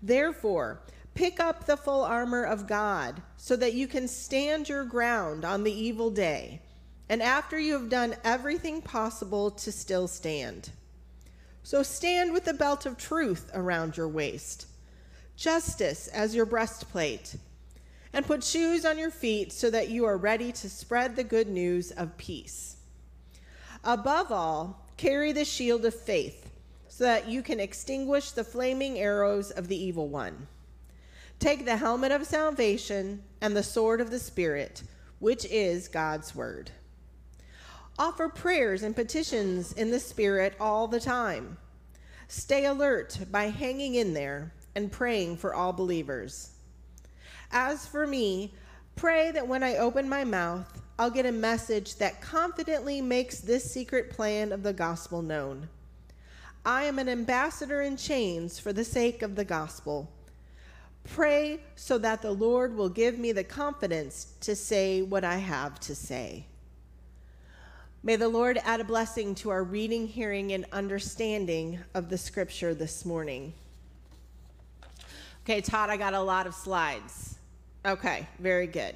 Therefore, 0.00 0.80
pick 1.14 1.38
up 1.38 1.66
the 1.66 1.76
full 1.76 2.02
armor 2.02 2.44
of 2.44 2.66
God 2.66 3.20
so 3.36 3.56
that 3.56 3.74
you 3.74 3.88
can 3.88 4.08
stand 4.08 4.70
your 4.70 4.84
ground 4.84 5.44
on 5.44 5.64
the 5.64 5.72
evil 5.72 6.08
day 6.08 6.62
and 7.08 7.22
after 7.22 7.58
you 7.58 7.72
have 7.74 7.88
done 7.88 8.16
everything 8.24 8.82
possible 8.82 9.50
to 9.50 9.72
still 9.72 10.08
stand. 10.08 10.70
So 11.62 11.82
stand 11.82 12.32
with 12.32 12.44
the 12.44 12.54
belt 12.54 12.86
of 12.86 12.96
truth 12.96 13.50
around 13.54 13.96
your 13.96 14.08
waist, 14.08 14.66
justice 15.36 16.08
as 16.08 16.34
your 16.34 16.46
breastplate, 16.46 17.36
and 18.12 18.26
put 18.26 18.42
shoes 18.42 18.84
on 18.84 18.98
your 18.98 19.10
feet 19.10 19.52
so 19.52 19.70
that 19.70 19.90
you 19.90 20.04
are 20.04 20.16
ready 20.16 20.50
to 20.52 20.68
spread 20.68 21.14
the 21.14 21.24
good 21.24 21.48
news 21.48 21.90
of 21.90 22.16
peace. 22.16 22.76
Above 23.84 24.32
all, 24.32 24.86
carry 24.96 25.32
the 25.32 25.44
shield 25.44 25.84
of 25.84 25.94
faith 25.94 26.50
so 26.88 27.04
that 27.04 27.28
you 27.28 27.42
can 27.42 27.60
extinguish 27.60 28.32
the 28.32 28.42
flaming 28.42 28.98
arrows 28.98 29.50
of 29.50 29.68
the 29.68 29.76
evil 29.76 30.08
one. 30.08 30.48
Take 31.38 31.64
the 31.64 31.76
helmet 31.76 32.10
of 32.10 32.26
salvation 32.26 33.22
and 33.40 33.56
the 33.56 33.62
sword 33.62 34.00
of 34.00 34.10
the 34.10 34.18
Spirit, 34.18 34.82
which 35.20 35.44
is 35.44 35.86
God's 35.86 36.34
word. 36.34 36.72
Offer 38.00 38.28
prayers 38.28 38.84
and 38.84 38.94
petitions 38.94 39.72
in 39.72 39.90
the 39.90 39.98
Spirit 39.98 40.54
all 40.60 40.86
the 40.86 41.00
time. 41.00 41.58
Stay 42.28 42.66
alert 42.66 43.18
by 43.32 43.44
hanging 43.44 43.96
in 43.96 44.14
there 44.14 44.52
and 44.76 44.92
praying 44.92 45.36
for 45.36 45.52
all 45.52 45.72
believers. 45.72 46.50
As 47.50 47.86
for 47.86 48.06
me, 48.06 48.54
pray 48.94 49.32
that 49.32 49.48
when 49.48 49.64
I 49.64 49.78
open 49.78 50.08
my 50.08 50.22
mouth, 50.22 50.80
I'll 50.98 51.10
get 51.10 51.26
a 51.26 51.32
message 51.32 51.96
that 51.96 52.20
confidently 52.20 53.00
makes 53.00 53.40
this 53.40 53.72
secret 53.72 54.10
plan 54.10 54.52
of 54.52 54.62
the 54.62 54.72
gospel 54.72 55.22
known. 55.22 55.68
I 56.64 56.84
am 56.84 56.98
an 56.98 57.08
ambassador 57.08 57.80
in 57.82 57.96
chains 57.96 58.58
for 58.58 58.72
the 58.72 58.84
sake 58.84 59.22
of 59.22 59.34
the 59.34 59.44
gospel. 59.44 60.12
Pray 61.04 61.60
so 61.76 61.98
that 61.98 62.20
the 62.20 62.32
Lord 62.32 62.76
will 62.76 62.88
give 62.90 63.18
me 63.18 63.32
the 63.32 63.44
confidence 63.44 64.34
to 64.40 64.54
say 64.54 65.02
what 65.02 65.24
I 65.24 65.36
have 65.36 65.80
to 65.80 65.94
say. 65.94 66.47
May 68.04 68.14
the 68.14 68.28
Lord 68.28 68.60
add 68.64 68.80
a 68.80 68.84
blessing 68.84 69.34
to 69.36 69.50
our 69.50 69.64
reading, 69.64 70.06
hearing, 70.06 70.52
and 70.52 70.64
understanding 70.70 71.80
of 71.94 72.08
the 72.08 72.16
scripture 72.16 72.72
this 72.72 73.04
morning. 73.04 73.52
Okay, 75.42 75.60
Todd, 75.60 75.90
I 75.90 75.96
got 75.96 76.14
a 76.14 76.20
lot 76.20 76.46
of 76.46 76.54
slides. 76.54 77.38
Okay, 77.84 78.28
very 78.38 78.68
good. 78.68 78.94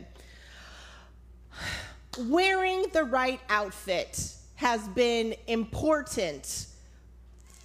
Wearing 2.17 2.85
the 2.93 3.03
right 3.03 3.41
outfit 3.49 4.37
has 4.55 4.87
been 4.91 5.35
important 5.49 6.69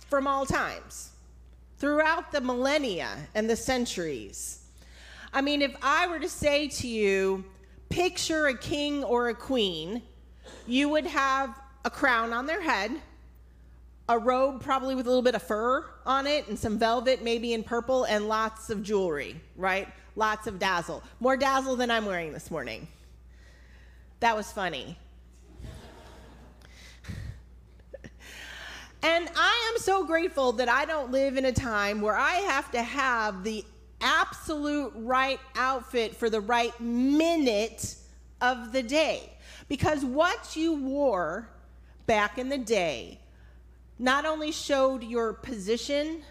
from 0.09 0.25
all 0.25 0.43
times, 0.43 1.11
throughout 1.77 2.31
the 2.31 2.41
millennia 2.41 3.09
and 3.35 3.47
the 3.47 3.55
centuries. 3.55 4.63
I 5.31 5.41
mean, 5.41 5.61
if 5.61 5.75
I 5.83 6.07
were 6.07 6.19
to 6.19 6.29
say 6.29 6.67
to 6.69 6.87
you, 6.87 7.45
picture 7.89 8.47
a 8.47 8.57
king 8.57 9.03
or 9.03 9.29
a 9.29 9.35
queen, 9.35 10.01
you 10.67 10.89
would 10.89 11.07
have 11.07 11.59
a 11.85 11.89
crown 11.89 12.33
on 12.33 12.45
their 12.45 12.61
head, 12.61 12.91
a 14.09 14.19
robe 14.19 14.61
probably 14.61 14.95
with 14.95 15.05
a 15.05 15.09
little 15.09 15.23
bit 15.23 15.35
of 15.35 15.41
fur 15.41 15.85
on 16.05 16.27
it, 16.27 16.47
and 16.47 16.59
some 16.59 16.77
velvet, 16.77 17.23
maybe 17.23 17.53
in 17.53 17.63
purple, 17.63 18.03
and 18.05 18.27
lots 18.27 18.69
of 18.69 18.83
jewelry, 18.83 19.39
right? 19.55 19.87
Lots 20.15 20.47
of 20.47 20.59
dazzle. 20.59 21.03
More 21.19 21.37
dazzle 21.37 21.75
than 21.75 21.91
I'm 21.91 22.05
wearing 22.05 22.33
this 22.33 22.51
morning. 22.51 22.87
That 24.19 24.35
was 24.35 24.51
funny. 24.51 24.97
and 29.03 29.29
I 29.35 29.71
am 29.73 29.79
so 29.79 30.05
grateful 30.05 30.51
that 30.53 30.69
I 30.69 30.85
don't 30.85 31.11
live 31.11 31.37
in 31.37 31.45
a 31.45 31.53
time 31.53 32.01
where 32.01 32.17
I 32.17 32.35
have 32.35 32.71
to 32.71 32.81
have 32.81 33.43
the 33.43 33.63
absolute 34.01 34.91
right 34.95 35.39
outfit 35.55 36.15
for 36.15 36.29
the 36.29 36.41
right 36.41 36.79
minute 36.79 37.95
of 38.41 38.71
the 38.71 38.83
day. 38.83 39.36
Because 39.67 40.03
what 40.05 40.55
you 40.55 40.73
wore 40.73 41.49
back 42.05 42.37
in 42.37 42.49
the 42.49 42.57
day 42.57 43.19
not 43.99 44.25
only 44.25 44.51
showed 44.51 45.03
your 45.03 45.33
position 45.33 46.23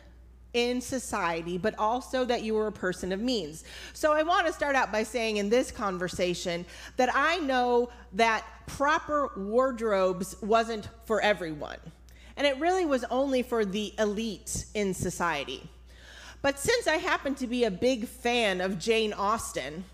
in 0.56 0.80
society, 0.80 1.58
but 1.58 1.78
also 1.78 2.24
that 2.24 2.42
you 2.42 2.54
were 2.54 2.66
a 2.66 2.72
person 2.72 3.12
of 3.12 3.20
means. 3.20 3.64
So 3.92 4.12
I 4.12 4.22
want 4.22 4.46
to 4.46 4.52
start 4.52 4.74
out 4.74 4.90
by 4.90 5.02
saying 5.02 5.36
in 5.36 5.50
this 5.50 5.70
conversation 5.70 6.64
that 6.96 7.10
I 7.14 7.38
know 7.38 7.90
that 8.14 8.44
proper 8.66 9.30
wardrobes 9.36 10.34
wasn't 10.40 10.88
for 11.04 11.20
everyone. 11.20 11.76
And 12.38 12.46
it 12.46 12.58
really 12.58 12.86
was 12.86 13.04
only 13.04 13.42
for 13.42 13.64
the 13.64 13.92
elite 13.98 14.64
in 14.74 14.94
society. 14.94 15.68
But 16.40 16.58
since 16.58 16.86
I 16.86 16.96
happen 16.96 17.34
to 17.36 17.46
be 17.46 17.64
a 17.64 17.70
big 17.70 18.06
fan 18.06 18.60
of 18.60 18.78
Jane 18.78 19.12
Austen, 19.12 19.84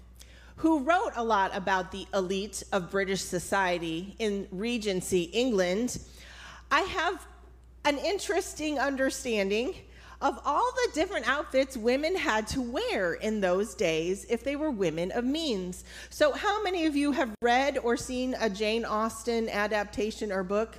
who 0.63 0.79
wrote 0.85 1.11
a 1.17 1.25
lot 1.25 1.51
about 1.57 1.91
the 1.91 2.07
elite 2.15 2.63
of 2.71 2.89
British 2.89 3.21
society 3.21 4.15
in 4.21 4.47
Regency, 4.53 5.23
England, 5.23 5.99
I 6.71 6.83
have 6.83 7.27
an 7.85 7.99
interesting 7.99 8.79
understanding 8.79 9.75
of 10.21 10.39
all 10.45 10.71
the 10.71 10.93
different 10.95 11.29
outfits 11.29 11.77
women 11.77 12.15
had 12.15 12.47
to 12.47 12.63
wear 12.63 13.15
in 13.15 13.41
those 13.41 13.75
days 13.75 14.25
if 14.31 14.45
they 14.45 14.55
were 14.55 14.71
women 14.71 15.11
of 15.11 15.25
means. 15.25 15.83
So, 16.11 16.31
how 16.31 16.63
many 16.63 16.87
of 16.87 16.95
you 16.95 17.11
have 17.11 17.35
read 17.43 17.79
or 17.79 17.97
seen 17.97 18.37
a 18.41 18.49
Jane 18.49 18.85
Austen 18.85 19.49
adaptation 19.49 20.31
or 20.31 20.45
book? 20.45 20.79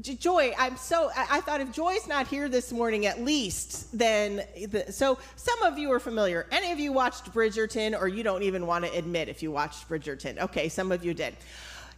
Joy, 0.00 0.54
I'm 0.58 0.76
so, 0.76 1.10
I, 1.14 1.40
thought 1.42 1.60
if 1.60 1.72
Joy's 1.72 2.06
not 2.06 2.26
here 2.26 2.48
this 2.48 2.72
morning 2.72 3.04
at 3.04 3.22
least, 3.22 3.96
then, 3.96 4.42
the, 4.68 4.90
so 4.90 5.18
some 5.36 5.62
of 5.62 5.78
you 5.78 5.92
are 5.92 6.00
familiar. 6.00 6.46
Any 6.50 6.72
of 6.72 6.80
you 6.80 6.90
watched 6.92 7.32
Bridgerton, 7.34 8.00
or 8.00 8.08
you 8.08 8.22
don't 8.22 8.42
even 8.42 8.66
want 8.66 8.86
to 8.86 8.92
admit 8.96 9.28
if 9.28 9.42
you 9.42 9.50
watched 9.50 9.88
Bridgerton? 9.90 10.38
Okay, 10.38 10.70
some 10.70 10.90
of 10.90 11.04
you 11.04 11.12
did. 11.12 11.36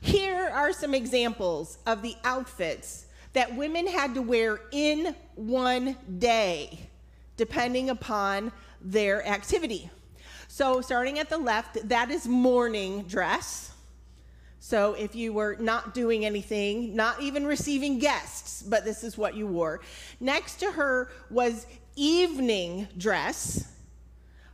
Here 0.01 0.51
are 0.53 0.73
some 0.73 0.95
examples 0.95 1.79
of 1.87 2.03
the 2.03 2.17
outfits 2.25 3.07
that 3.35 3.55
women 3.55 3.87
had 3.87 4.15
to 4.15 4.23
wear 4.23 4.61
in 4.73 5.15
one 5.37 5.97
day, 6.19 6.81
depending 7.37 7.91
upon 7.91 8.51
their 8.81 9.25
activity. 9.27 9.91
So, 10.49 10.81
starting 10.81 11.21
at 11.21 11.31
the 11.31 11.39
left, 11.39 11.89
that 11.89 12.11
is 12.11 12.27
morning 12.27 13.05
dress. 13.05 13.72
So 14.65 14.95
if 14.95 15.17
you 15.17 15.33
were 15.33 15.57
not 15.59 15.93
doing 15.93 16.25
anything, 16.25 16.95
not 16.95 17.21
even 17.21 17.45
receiving 17.45 17.99
guests, 17.99 18.63
but 18.63 18.85
this 18.85 19.03
is 19.03 19.19
what 19.19 19.35
you 19.35 19.45
wore. 19.45 19.81
Next 20.21 20.61
to 20.61 20.71
her 20.71 21.11
was 21.31 21.67
evening 21.97 22.87
dress. 22.97 23.67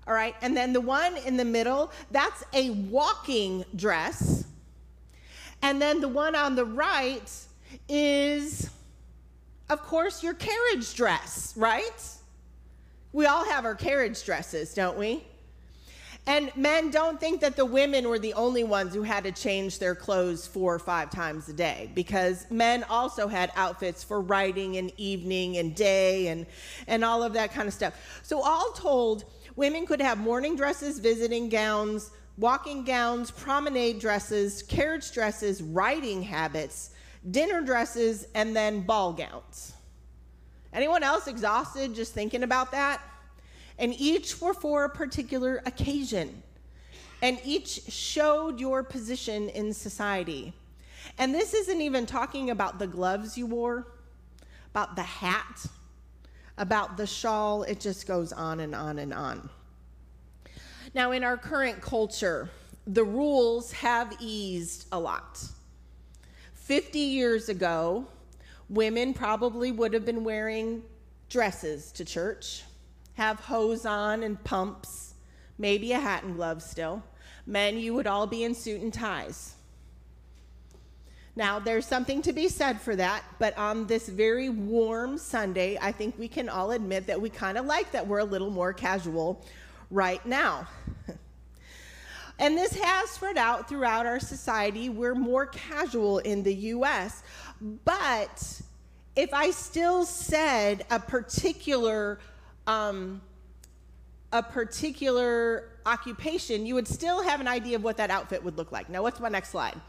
All 0.07 0.15
right, 0.15 0.35
and 0.41 0.57
then 0.57 0.73
the 0.73 0.81
one 0.81 1.19
in 1.19 1.37
the 1.37 1.45
middle, 1.45 1.93
that's 2.11 2.43
a 2.55 2.71
walking 2.71 3.67
dress. 3.77 4.47
And 5.61 5.81
then 5.81 6.01
the 6.01 6.09
one 6.09 6.35
on 6.35 6.57
the 6.57 6.65
right 6.65 7.31
is, 7.87 8.71
of 9.69 9.83
course, 9.83 10.23
your 10.23 10.33
carriage 10.33 10.95
dress, 10.95 11.53
right? 11.55 12.03
We 13.13 13.27
all 13.27 13.45
have 13.45 13.67
our 13.67 13.75
carriage 13.75 14.25
dresses, 14.25 14.73
don't 14.73 14.97
we? 14.97 15.23
And 16.29 16.55
men 16.55 16.91
don't 16.91 17.19
think 17.19 17.41
that 17.41 17.57
the 17.57 17.65
women 17.65 18.07
were 18.07 18.19
the 18.19 18.35
only 18.35 18.63
ones 18.63 18.95
who 18.95 19.03
had 19.03 19.25
to 19.25 19.33
change 19.33 19.79
their 19.79 19.95
clothes 19.95 20.47
four 20.47 20.75
or 20.75 20.79
five 20.79 21.09
times 21.09 21.49
a 21.49 21.55
day 21.55 21.91
because 21.95 22.45
men 22.51 22.85
also 22.91 23.29
had 23.29 23.51
outfits 23.57 24.05
for 24.05 24.21
riding 24.21 24.77
and 24.77 24.93
evening 24.99 25.57
and 25.57 25.75
day 25.75 26.27
and, 26.27 26.45
and 26.87 27.03
all 27.03 27.23
of 27.23 27.33
that 27.33 27.55
kind 27.55 27.67
of 27.67 27.73
stuff. 27.73 28.21
So, 28.23 28.43
all 28.43 28.73
told, 28.73 29.25
women 29.57 29.87
could 29.87 30.03
have 30.03 30.19
morning 30.19 30.55
dresses, 30.55 30.99
visiting 30.99 31.49
gowns, 31.49 32.11
walking 32.37 32.85
gowns, 32.85 33.31
promenade 33.31 33.99
dresses, 33.99 34.63
carriage 34.63 35.11
dresses, 35.13 35.63
riding 35.63 36.21
habits, 36.23 36.91
dinner 37.31 37.63
dresses, 37.63 38.29
and 38.35 38.55
then 38.55 38.83
ball 38.83 39.15
gowns. 39.15 39.73
Anyone 40.75 41.03
else 41.03 41.27
exhausted 41.27 41.95
just 41.95 42.13
thinking 42.13 42.43
about 42.43 42.71
that? 42.73 43.01
And 43.79 43.95
each 43.99 44.41
were 44.41 44.55
for 44.55 44.85
a 44.85 44.91
particular 44.91 45.63
occasion, 45.65 46.43
and 47.23 47.39
each 47.45 47.83
showed 47.89 48.61
your 48.61 48.83
position 48.83 49.49
in 49.51 49.73
society. 49.73 50.53
And 51.19 51.35
this 51.35 51.55
isn't 51.55 51.81
even 51.81 52.07
talking 52.07 52.51
about 52.51 52.79
the 52.79 52.87
gloves 52.87 53.39
you 53.39 53.47
wore, 53.47 53.89
about 54.71 54.97
the 54.97 55.03
hat, 55.03 55.67
about 56.59 56.97
the 56.97 57.07
shawl. 57.07 57.63
It 57.63 57.81
just 57.81 58.07
goes 58.07 58.33
on 58.33 58.61
and 58.61 58.75
on 58.75 58.99
and 58.99 59.15
on. 59.15 59.49
Now, 60.95 61.13
in 61.13 61.23
our 61.23 61.37
current 61.37 61.81
culture, 61.81 62.51
the 62.87 63.05
rules 63.05 63.73
have 63.73 64.17
eased 64.21 64.87
a 64.93 64.99
lot. 64.99 65.43
50 66.55 66.99
years 66.99 67.49
ago, 67.49 68.07
women 68.69 69.15
probably 69.15 69.73
would 69.73 69.93
have 69.93 70.05
been 70.05 70.25
wearing 70.25 70.83
dresses 71.29 71.93
to 71.93 72.05
church 72.05 72.63
have 73.19 73.41
hose 73.41 73.85
on 73.85 74.23
and 74.23 74.43
pumps, 74.45 75.15
maybe 75.59 75.91
a 75.91 75.99
hat 75.99 76.23
and 76.23 76.37
gloves 76.37 76.65
still. 76.65 77.03
Men, 77.47 77.77
you 77.77 77.93
would 77.95 78.07
all 78.07 78.29
be 78.29 78.45
in 78.45 78.55
suit 78.55 78.81
and 78.81 78.95
ties. 78.95 79.57
Now, 81.35 81.59
there's 81.59 81.85
something 81.85 82.23
to 82.23 82.33
be 82.33 82.49
said 82.49 82.81
for 82.81 82.95
that, 82.95 83.25
but 83.41 83.59
on 83.59 83.89
this 83.89 84.09
very 84.09 84.51
warm 84.51 85.19
Sunday, 85.19 85.77
I 85.81 85.91
think 85.91 86.17
we 86.17 86.29
can 86.29 86.49
all 86.49 86.71
admit 86.71 87.09
that 87.09 87.21
we 87.21 87.29
kind 87.29 87.59
of 87.59 87.67
like 87.67 87.91
that 87.91 88.07
we're 88.07 88.21
a 88.21 88.25
little 88.25 88.51
more 88.51 88.73
casual 88.73 89.45
right 89.91 90.25
now. 90.25 90.69
and 92.39 92.57
this 92.57 92.73
has 92.73 93.11
spread 93.11 93.37
out 93.37 93.69
throughout 93.69 94.07
our 94.07 94.21
society. 94.21 94.91
We're 94.91 95.17
more 95.17 95.47
casual 95.47 96.19
in 96.19 96.45
the 96.45 96.55
US, 96.55 97.25
but 97.85 98.63
if 99.17 99.35
I 99.35 99.51
still 99.51 100.05
said 100.05 100.87
a 100.89 101.01
particular 101.01 102.21
um, 102.69 103.21
a 104.33 104.43
particular 104.43 105.71
occupation, 105.87 106.67
you 106.67 106.75
would 106.75 106.87
still 106.87 107.23
have 107.23 107.41
an 107.41 107.49
idea 107.49 107.77
of 107.77 107.83
what 107.83 107.97
that 107.97 108.11
outfit 108.11 108.45
would 108.45 108.57
look 108.57 108.71
like. 108.71 108.89
Now, 108.89 109.03
what's 109.03 109.19
my 109.19 109.31
next 109.31 109.49
slide? 109.49 109.81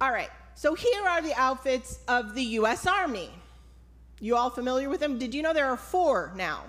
All 0.00 0.10
right, 0.10 0.30
so 0.54 0.74
here 0.74 1.06
are 1.06 1.22
the 1.22 1.34
outfits 1.34 2.00
of 2.08 2.34
the 2.34 2.42
US 2.42 2.86
Army. 2.86 3.30
You 4.18 4.36
all 4.36 4.50
familiar 4.50 4.88
with 4.88 5.00
them? 5.00 5.18
Did 5.18 5.34
you 5.34 5.42
know 5.42 5.52
there 5.52 5.66
are 5.66 5.76
four 5.76 6.32
now? 6.34 6.64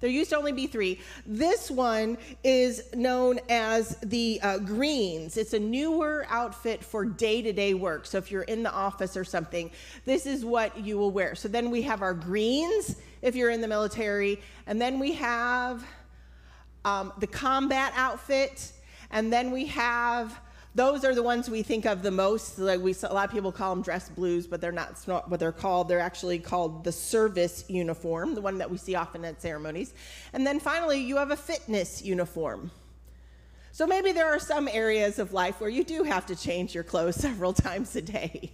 There 0.00 0.10
used 0.10 0.30
to 0.30 0.36
only 0.36 0.52
be 0.52 0.66
three. 0.66 1.00
This 1.26 1.70
one 1.70 2.18
is 2.44 2.82
known 2.94 3.40
as 3.48 3.96
the 4.02 4.40
uh, 4.42 4.58
Greens. 4.58 5.36
It's 5.36 5.54
a 5.54 5.58
newer 5.58 6.26
outfit 6.28 6.84
for 6.84 7.04
day 7.04 7.42
to 7.42 7.52
day 7.52 7.74
work. 7.74 8.06
So 8.06 8.18
if 8.18 8.30
you're 8.30 8.42
in 8.42 8.62
the 8.62 8.72
office 8.72 9.16
or 9.16 9.24
something, 9.24 9.70
this 10.04 10.24
is 10.24 10.44
what 10.44 10.78
you 10.78 10.98
will 10.98 11.10
wear. 11.10 11.34
So 11.34 11.48
then 11.48 11.70
we 11.70 11.82
have 11.82 12.02
our 12.02 12.14
Greens 12.14 12.96
if 13.22 13.34
you're 13.34 13.50
in 13.50 13.60
the 13.60 13.68
military, 13.68 14.40
and 14.66 14.80
then 14.80 15.00
we 15.00 15.12
have 15.14 15.84
um, 16.84 17.12
the 17.18 17.26
combat 17.26 17.92
outfit, 17.96 18.72
and 19.10 19.32
then 19.32 19.50
we 19.50 19.66
have 19.66 20.38
those 20.78 21.04
are 21.04 21.12
the 21.12 21.24
ones 21.24 21.50
we 21.50 21.60
think 21.64 21.86
of 21.86 22.02
the 22.02 22.10
most. 22.12 22.56
Like 22.56 22.80
we, 22.80 22.94
a 23.02 23.12
lot 23.12 23.24
of 23.24 23.32
people 23.32 23.50
call 23.50 23.74
them 23.74 23.82
dress 23.82 24.08
blues, 24.08 24.46
but 24.46 24.60
they're 24.60 24.70
not, 24.70 24.96
not 25.08 25.28
what 25.28 25.40
they're 25.40 25.50
called. 25.50 25.88
They're 25.88 25.98
actually 25.98 26.38
called 26.38 26.84
the 26.84 26.92
service 26.92 27.64
uniform, 27.66 28.36
the 28.36 28.40
one 28.40 28.58
that 28.58 28.70
we 28.70 28.78
see 28.78 28.94
often 28.94 29.24
at 29.24 29.42
ceremonies. 29.42 29.92
And 30.32 30.46
then 30.46 30.60
finally, 30.60 31.00
you 31.00 31.16
have 31.16 31.32
a 31.32 31.36
fitness 31.36 32.00
uniform. 32.04 32.70
So 33.72 33.88
maybe 33.88 34.12
there 34.12 34.28
are 34.28 34.38
some 34.38 34.68
areas 34.68 35.18
of 35.18 35.32
life 35.32 35.60
where 35.60 35.68
you 35.68 35.82
do 35.82 36.04
have 36.04 36.26
to 36.26 36.36
change 36.36 36.76
your 36.76 36.84
clothes 36.84 37.16
several 37.20 37.52
times 37.52 37.96
a 37.96 38.02
day. 38.02 38.52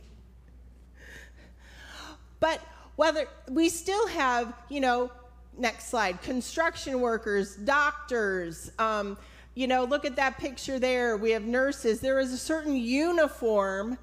But 2.41 2.63
whether 2.97 3.29
we 3.51 3.69
still 3.69 4.07
have, 4.09 4.55
you 4.71 4.81
know, 4.81 5.13
next 5.59 5.91
slide, 5.91 6.23
construction 6.23 7.03
workers, 7.03 7.55
doctors, 7.57 8.73
um, 8.79 9.19
you 9.55 9.67
know, 9.67 9.85
look 9.85 10.05
at 10.05 10.17
that 10.17 10.39
picture 10.39 10.79
there. 10.79 11.17
We 11.17 11.31
have 11.31 11.45
nurses. 11.45 12.01
There 12.01 12.19
is 12.19 12.33
a 12.33 12.39
certain 12.39 12.77
uniform 12.77 13.99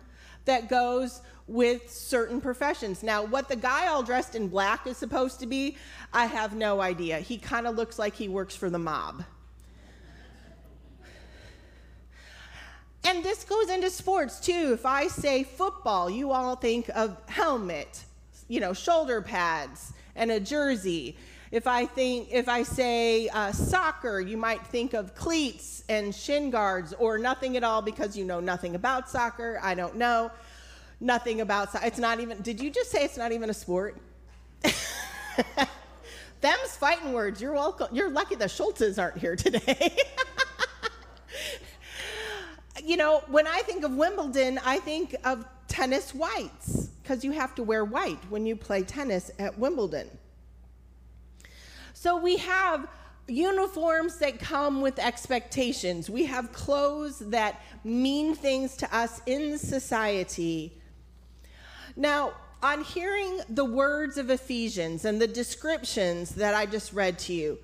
that 0.46 0.70
goes 0.70 1.22
with 1.48 1.92
certain 1.92 2.40
professions. 2.40 3.04
Now, 3.04 3.26
what 3.26 3.50
the 3.50 3.56
guy 3.56 3.88
all 3.88 4.04
dressed 4.04 4.36
in 4.36 4.48
black 4.48 4.88
is 4.88 4.98
supposed 4.98 5.40
to 5.42 5.48
be, 5.48 5.78
I 6.14 6.26
have 6.26 6.56
no 6.56 6.80
idea. 6.80 7.20
He 7.20 7.38
kind 7.38 7.68
of 7.68 7.76
looks 7.76 8.00
like 8.00 8.16
he 8.16 8.30
works 8.30 8.56
for 8.56 8.70
the 8.70 8.80
mob. 8.80 9.24
And 13.04 13.24
this 13.24 13.44
goes 13.44 13.70
into 13.70 13.90
sports 13.90 14.40
too. 14.40 14.72
If 14.74 14.86
I 14.86 15.08
say 15.08 15.44
football, 15.44 16.10
you 16.10 16.32
all 16.32 16.56
think 16.56 16.88
of 16.94 17.18
helmet, 17.28 18.06
you 18.48 18.60
know, 18.60 18.74
shoulder 18.74 19.22
pads, 19.22 19.92
and 20.16 20.32
a 20.32 20.40
jersey. 20.40 21.18
If 21.52 21.68
I 21.68 21.86
think, 21.86 22.30
if 22.32 22.48
I 22.48 22.64
say 22.64 23.28
uh, 23.28 23.52
soccer, 23.52 24.22
you 24.22 24.38
might 24.38 24.66
think 24.68 24.94
of 24.94 25.14
cleats 25.16 25.84
and 25.90 26.16
shin 26.16 26.50
guards, 26.50 26.94
or 26.94 27.18
nothing 27.18 27.58
at 27.58 27.64
all 27.64 27.82
because 27.82 28.16
you 28.16 28.24
know 28.24 28.40
nothing 28.40 28.76
about 28.76 29.10
soccer. 29.10 29.60
I 29.62 29.76
don't 29.76 29.98
know 29.98 30.32
nothing 31.02 31.42
about 31.42 31.74
soccer. 31.74 31.86
It's 31.86 32.00
not 32.00 32.22
even. 32.22 32.42
Did 32.42 32.62
you 32.62 32.70
just 32.70 32.90
say 32.90 33.04
it's 33.04 33.18
not 33.18 33.34
even 33.34 33.50
a 33.50 33.54
sport? 33.54 33.98
Them's 36.42 36.76
fighting 36.80 37.12
words. 37.12 37.42
You're 37.42 37.54
welcome. 37.54 37.90
You're 37.92 38.10
lucky 38.10 38.36
the 38.36 38.46
Schultzes 38.46 38.98
aren't 38.98 39.18
here 39.18 39.36
today. 39.36 39.98
you 42.84 42.96
know, 42.96 43.24
when 43.28 43.46
I 43.46 43.60
think 43.60 43.84
of 43.84 43.92
Wimbledon, 43.92 44.58
I 44.66 44.80
think 44.80 45.16
of 45.26 45.46
tennis 45.68 46.16
whites 46.16 46.88
because 47.04 47.26
you 47.26 47.32
have 47.32 47.56
to 47.56 47.64
wear 47.64 47.84
white 47.84 48.20
when 48.30 48.46
you 48.46 48.56
play 48.56 48.84
tennis 48.84 49.32
at 49.38 49.60
Wimbledon. 49.60 50.10
So 52.02 52.18
we 52.18 52.38
have 52.38 52.88
uniforms 53.28 54.18
that 54.18 54.40
come 54.40 54.82
with 54.82 54.98
expectations. 54.98 56.10
We 56.10 56.26
have 56.26 56.52
clothes 56.52 57.20
that 57.20 57.62
mean 57.84 58.34
things 58.34 58.76
to 58.78 58.92
us 58.92 59.22
in 59.28 59.60
society. 59.60 60.74
Now, 61.96 62.34
on 62.64 62.84
hearing 62.84 63.42
the 63.50 63.66
words 63.66 64.18
of 64.18 64.32
Ephesians 64.32 65.06
and 65.06 65.22
the 65.22 65.28
descriptions 65.28 66.32
that 66.32 66.56
I 66.56 66.66
just 66.66 66.92
read 66.92 67.20
to 67.20 67.34
you 67.34 67.60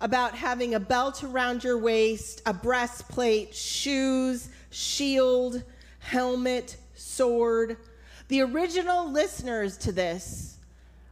about 0.00 0.34
having 0.34 0.74
a 0.74 0.80
belt 0.80 1.22
around 1.22 1.62
your 1.62 1.76
waist, 1.76 2.40
a 2.46 2.54
breastplate, 2.54 3.54
shoes, 3.54 4.48
shield, 4.70 5.62
helmet, 5.98 6.78
sword, 6.94 7.76
the 8.28 8.40
original 8.40 9.12
listeners 9.12 9.76
to 9.76 9.92
this 9.92 10.57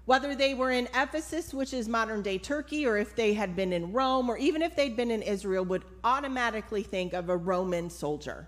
whether 0.06 0.34
they 0.34 0.54
were 0.54 0.70
in 0.70 0.88
Ephesus, 0.94 1.52
which 1.52 1.72
is 1.74 1.88
modern 1.88 2.22
day 2.22 2.38
Turkey, 2.38 2.86
or 2.86 2.96
if 2.96 3.14
they 3.14 3.34
had 3.34 3.54
been 3.54 3.72
in 3.72 3.92
Rome, 3.92 4.30
or 4.30 4.38
even 4.38 4.62
if 4.62 4.74
they'd 4.74 4.96
been 4.96 5.10
in 5.10 5.22
Israel, 5.22 5.64
would 5.66 5.84
automatically 6.02 6.82
think 6.82 7.12
of 7.12 7.28
a 7.28 7.36
Roman 7.36 7.90
soldier. 7.90 8.46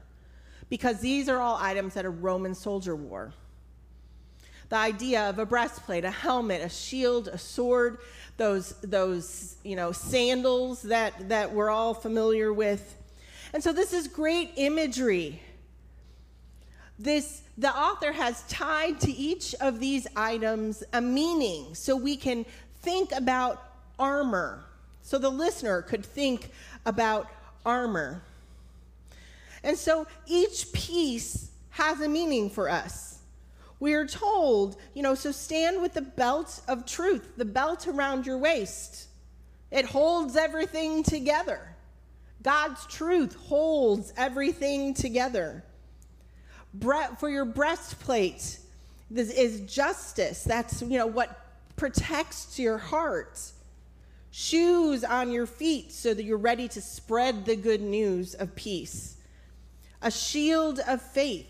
Because 0.71 1.01
these 1.01 1.29
are 1.29 1.41
all 1.41 1.57
items 1.57 1.95
that 1.95 2.05
a 2.05 2.11
Roman 2.11 2.55
soldier 2.55 2.97
wore. 2.97 3.33
The 4.69 4.77
idea 4.77 5.29
of 5.29 5.39
a 5.39 5.47
breastplate, 5.47 6.05
a 6.05 6.11
helmet, 6.11 6.63
a 6.63 6.69
shield, 6.69 7.29
a 7.29 7.39
sword, 7.39 7.99
those, 8.37 8.75
those 8.83 9.57
you 9.65 9.77
know, 9.77 9.93
sandals 9.93 10.83
that, 10.83 11.29
that 11.29 11.53
we're 11.53 11.71
all 11.71 11.95
familiar 11.95 12.53
with. 12.53 12.97
And 13.53 13.63
so 13.65 13.73
this 13.73 13.93
is 13.93 14.09
great 14.09 14.53
imagery 14.57 15.41
this 16.99 17.43
the 17.59 17.77
author 17.77 18.13
has 18.13 18.43
tied 18.43 19.01
to 19.01 19.11
each 19.11 19.53
of 19.61 19.81
these 19.81 20.07
items 20.15 20.85
a 20.93 21.01
meaning 21.01 21.75
so 21.75 21.97
we 21.97 22.17
can 22.17 22.47
think 22.83 23.11
about 23.11 23.73
armor. 23.99 24.65
So 25.03 25.19
the 25.19 25.29
listener 25.29 25.83
could 25.83 26.07
think 26.07 26.51
about 26.87 27.27
armor. 27.67 28.23
And 29.65 29.77
so 29.77 30.07
each 30.29 30.73
piece 30.73 31.51
has 31.71 32.01
a 32.01 32.09
meaning 32.09 32.49
for 32.49 32.71
us. 32.71 33.19
We 33.81 33.95
are 33.95 34.07
told 34.07 34.77
you 34.95 35.03
know 35.03 35.17
so 35.17 35.33
stand 35.33 35.83
with 35.83 35.95
the 35.95 36.03
belt 36.03 36.61
of 36.69 36.87
truth 36.87 37.37
the 37.37 37.45
belt 37.45 37.89
around 37.89 38.25
your 38.25 38.39
waist. 38.39 39.09
It 39.73 39.85
holds 39.85 40.37
everything 40.37 41.03
together. 41.03 41.61
God's 42.43 42.87
truth 42.87 43.35
holds 43.35 44.13
everything 44.17 44.95
together 44.95 45.65
for 47.19 47.29
your 47.29 47.45
breastplate 47.45 48.59
this 49.11 49.31
is 49.31 49.61
justice. 49.61 50.45
That's, 50.45 50.83
you 50.83 50.99
know, 50.99 51.07
what 51.07 51.47
protects 51.77 52.59
your 52.59 52.79
heart. 52.79 53.41
Shoes 54.31 55.03
on 55.03 55.33
your 55.33 55.47
feet 55.47 55.93
so 55.93 56.13
that 56.13 56.25
you're 56.25 56.37
ready 56.37 56.69
to 56.69 56.81
spread 56.81 57.47
the 57.47 57.57
good 57.57 57.81
news 57.81 58.35
of 58.35 58.55
peace. 58.55 59.17
A 60.03 60.11
shield 60.11 60.81
of 60.87 61.01
faith. 61.01 61.47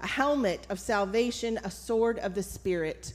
A 0.00 0.06
helmet 0.06 0.66
of 0.70 0.78
salvation, 0.78 1.58
a 1.64 1.70
sword 1.70 2.18
of 2.20 2.34
the 2.34 2.42
Spirit. 2.42 3.12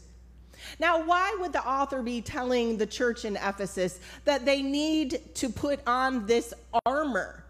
Now, 0.80 1.04
why 1.04 1.36
would 1.40 1.54
the 1.54 1.66
author 1.66 2.04
be 2.04 2.22
telling 2.22 2.78
the 2.78 2.86
church 2.86 3.26
in 3.26 3.38
Ephesus 3.38 4.00
that 4.26 4.46
they 4.46 4.62
need 4.62 5.22
to 5.36 5.50
put 5.50 5.80
on 5.88 6.26
this 6.26 6.54
armor? 6.86 7.45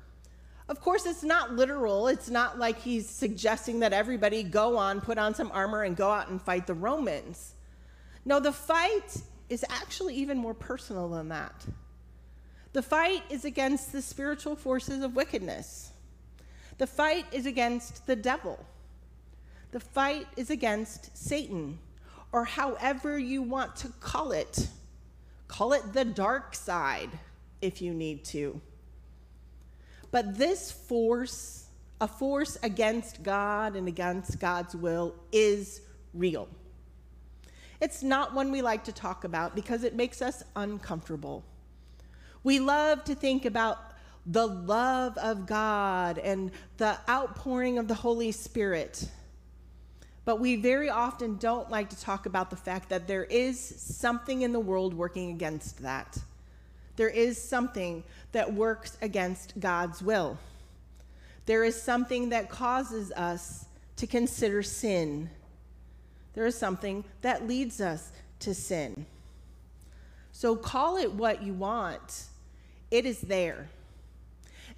Of 0.67 0.81
course, 0.81 1.05
it's 1.05 1.23
not 1.23 1.53
literal. 1.53 2.07
It's 2.07 2.29
not 2.29 2.57
like 2.57 2.79
he's 2.79 3.07
suggesting 3.07 3.79
that 3.81 3.93
everybody 3.93 4.41
go 4.41 4.77
on, 4.77 4.99
put 4.99 5.17
on 5.17 5.35
some 5.35 5.51
armor, 5.53 5.83
and 5.83 5.95
go 5.95 6.09
out 6.09 6.29
and 6.29 6.41
fight 6.41 6.65
the 6.65 6.73
Romans. 6.73 7.53
No, 8.25 8.39
the 8.39 8.51
fight 8.51 9.21
is 9.47 9.63
actually 9.69 10.15
even 10.15 10.37
more 10.37 10.55
personal 10.55 11.09
than 11.09 11.29
that. 11.29 11.65
The 12.73 12.81
fight 12.81 13.21
is 13.29 13.45
against 13.45 13.91
the 13.91 14.01
spiritual 14.01 14.55
forces 14.55 15.03
of 15.03 15.15
wickedness. 15.15 15.91
The 16.77 16.87
fight 16.87 17.25
is 17.31 17.45
against 17.45 18.07
the 18.07 18.15
devil. 18.15 18.65
The 19.71 19.79
fight 19.79 20.27
is 20.35 20.49
against 20.49 21.15
Satan, 21.15 21.79
or 22.31 22.43
however 22.43 23.19
you 23.19 23.43
want 23.43 23.75
to 23.77 23.89
call 23.99 24.31
it. 24.31 24.67
Call 25.47 25.73
it 25.73 25.93
the 25.93 26.03
dark 26.03 26.55
side 26.55 27.11
if 27.61 27.81
you 27.81 27.93
need 27.93 28.25
to. 28.25 28.59
But 30.15 30.37
this 30.37 30.71
force, 30.71 31.65
a 31.99 32.07
force 32.07 32.57
against 32.63 33.21
God 33.21 33.75
and 33.75 33.85
against 33.85 34.39
God's 34.39 34.73
will, 34.73 35.13
is 35.33 35.81
real. 36.13 36.47
It's 37.81 38.01
not 38.01 38.33
one 38.33 38.49
we 38.49 38.61
like 38.61 38.85
to 38.85 38.93
talk 38.93 39.25
about 39.25 39.55
because 39.55 39.83
it 39.83 39.93
makes 39.93 40.21
us 40.21 40.41
uncomfortable. 40.55 41.43
We 42.45 42.61
love 42.61 43.03
to 43.03 43.13
think 43.13 43.43
about 43.43 43.77
the 44.25 44.47
love 44.47 45.17
of 45.17 45.45
God 45.45 46.17
and 46.17 46.49
the 46.77 46.97
outpouring 47.09 47.77
of 47.77 47.89
the 47.89 47.93
Holy 47.93 48.31
Spirit. 48.31 49.09
But 50.23 50.39
we 50.39 50.55
very 50.55 50.89
often 50.89 51.35
don't 51.35 51.69
like 51.69 51.89
to 51.89 51.99
talk 51.99 52.25
about 52.25 52.49
the 52.49 52.55
fact 52.55 52.87
that 52.87 53.05
there 53.05 53.25
is 53.25 53.59
something 53.59 54.43
in 54.43 54.53
the 54.53 54.61
world 54.61 54.93
working 54.93 55.31
against 55.31 55.81
that. 55.81 56.17
There 56.95 57.09
is 57.09 57.41
something 57.41 58.03
that 58.31 58.53
works 58.53 58.97
against 59.01 59.59
God's 59.59 60.01
will. 60.01 60.37
There 61.45 61.63
is 61.63 61.79
something 61.79 62.29
that 62.29 62.49
causes 62.49 63.11
us 63.11 63.65
to 63.97 64.07
consider 64.07 64.63
sin. 64.63 65.29
There 66.33 66.45
is 66.45 66.57
something 66.57 67.03
that 67.21 67.47
leads 67.47 67.79
us 67.79 68.11
to 68.39 68.53
sin. 68.53 69.05
So 70.31 70.55
call 70.55 70.97
it 70.97 71.13
what 71.13 71.43
you 71.43 71.53
want, 71.53 72.25
it 72.91 73.05
is 73.05 73.21
there. 73.21 73.69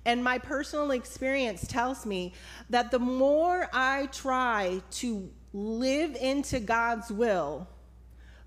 And 0.05 0.23
my 0.23 0.37
personal 0.37 0.91
experience 0.91 1.67
tells 1.67 2.05
me 2.05 2.33
that 2.69 2.91
the 2.91 2.99
more 2.99 3.67
I 3.73 4.05
try 4.13 4.81
to 4.91 5.29
live 5.53 6.15
into 6.15 6.59
God's 6.59 7.11
will, 7.11 7.67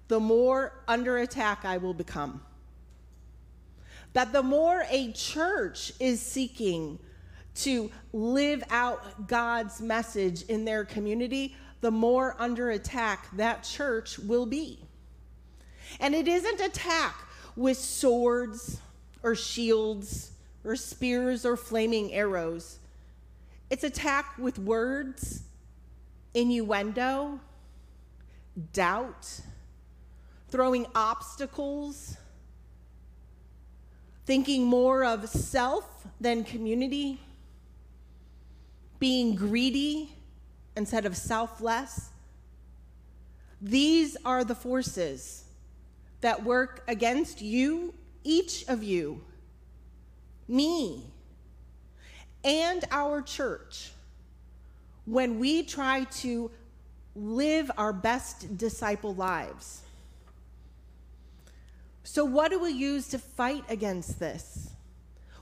the 0.08 0.20
more 0.20 0.72
under 0.88 1.18
attack 1.18 1.64
I 1.64 1.76
will 1.76 1.94
become. 1.94 2.40
That 4.12 4.32
the 4.32 4.42
more 4.42 4.84
a 4.90 5.12
church 5.12 5.92
is 6.00 6.20
seeking 6.20 6.98
to 7.56 7.90
live 8.12 8.62
out 8.70 9.28
God's 9.28 9.80
message 9.80 10.42
in 10.42 10.64
their 10.64 10.84
community, 10.84 11.54
the 11.80 11.90
more 11.90 12.36
under 12.38 12.70
attack 12.70 13.28
that 13.36 13.62
church 13.62 14.18
will 14.18 14.46
be. 14.46 14.78
And 15.98 16.14
it 16.14 16.28
isn't 16.28 16.60
attack 16.60 17.16
with 17.56 17.76
swords 17.76 18.80
or 19.22 19.34
shields 19.34 20.32
or 20.64 20.76
spears 20.76 21.44
or 21.44 21.56
flaming 21.56 22.12
arrows. 22.12 22.78
It's 23.70 23.84
attack 23.84 24.36
with 24.38 24.58
words, 24.58 25.42
innuendo, 26.34 27.40
doubt, 28.72 29.40
throwing 30.48 30.86
obstacles, 30.94 32.16
thinking 34.30 34.64
more 34.64 35.04
of 35.04 35.28
self 35.28 36.06
than 36.20 36.44
community, 36.44 37.18
being 39.00 39.34
greedy 39.34 40.08
instead 40.76 41.04
of 41.04 41.16
selfless. 41.16 42.10
These 43.60 44.16
are 44.24 44.44
the 44.44 44.54
forces 44.54 45.46
that 46.20 46.44
work 46.44 46.84
against 46.86 47.42
you, 47.42 47.92
each 48.22 48.64
of 48.68 48.84
you, 48.84 49.20
me, 50.46 51.02
and 52.44 52.84
our 52.92 53.22
church 53.22 53.90
when 55.06 55.40
we 55.40 55.64
try 55.64 56.04
to 56.04 56.52
live 57.16 57.68
our 57.76 57.92
best 57.92 58.56
disciple 58.56 59.12
lives. 59.12 59.82
So, 62.02 62.24
what 62.24 62.50
do 62.50 62.58
we 62.58 62.70
use 62.70 63.08
to 63.08 63.18
fight 63.18 63.64
against 63.68 64.18
this? 64.18 64.70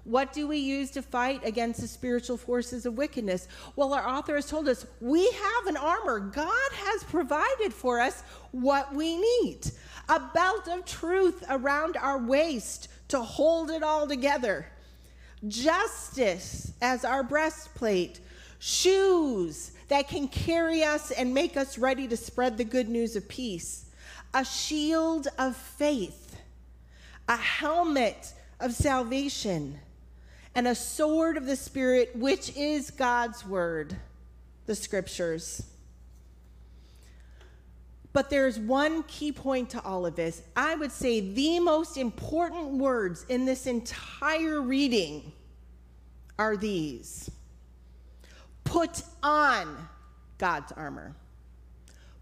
What 0.04 0.32
do 0.32 0.48
we 0.48 0.56
use 0.56 0.90
to 0.92 1.02
fight 1.02 1.44
against 1.44 1.82
the 1.82 1.86
spiritual 1.86 2.38
forces 2.38 2.86
of 2.86 2.96
wickedness? 2.96 3.46
Well, 3.76 3.92
our 3.92 4.08
author 4.08 4.36
has 4.36 4.48
told 4.48 4.66
us 4.66 4.86
we 5.02 5.30
have 5.30 5.66
an 5.66 5.76
armor. 5.76 6.18
God 6.18 6.72
has 6.72 7.04
provided 7.04 7.74
for 7.74 8.00
us 8.00 8.22
what 8.52 8.94
we 8.94 9.18
need 9.18 9.70
a 10.08 10.20
belt 10.32 10.66
of 10.68 10.86
truth 10.86 11.44
around 11.50 11.98
our 11.98 12.18
waist 12.18 12.88
to 13.08 13.20
hold 13.20 13.70
it 13.70 13.82
all 13.82 14.06
together, 14.06 14.66
justice 15.46 16.72
as 16.80 17.04
our 17.04 17.22
breastplate, 17.22 18.20
shoes 18.58 19.72
that 19.88 20.08
can 20.08 20.28
carry 20.28 20.82
us 20.82 21.10
and 21.10 21.34
make 21.34 21.56
us 21.56 21.78
ready 21.78 22.08
to 22.08 22.16
spread 22.16 22.56
the 22.56 22.64
good 22.64 22.88
news 22.88 23.16
of 23.16 23.28
peace, 23.28 23.86
a 24.32 24.44
shield 24.44 25.28
of 25.38 25.56
faith, 25.56 26.27
a 27.28 27.36
helmet 27.36 28.32
of 28.58 28.72
salvation 28.72 29.78
and 30.54 30.66
a 30.66 30.74
sword 30.74 31.36
of 31.36 31.46
the 31.46 31.56
Spirit, 31.56 32.16
which 32.16 32.56
is 32.56 32.90
God's 32.90 33.46
word, 33.46 33.96
the 34.66 34.74
scriptures. 34.74 35.62
But 38.12 38.30
there's 38.30 38.58
one 38.58 39.04
key 39.04 39.30
point 39.30 39.70
to 39.70 39.82
all 39.84 40.06
of 40.06 40.16
this. 40.16 40.42
I 40.56 40.74
would 40.74 40.90
say 40.90 41.20
the 41.20 41.60
most 41.60 41.96
important 41.96 42.72
words 42.72 43.24
in 43.28 43.44
this 43.44 43.66
entire 43.66 44.60
reading 44.60 45.32
are 46.38 46.56
these 46.56 47.30
Put 48.64 49.02
on 49.22 49.88
God's 50.36 50.72
armor. 50.72 51.14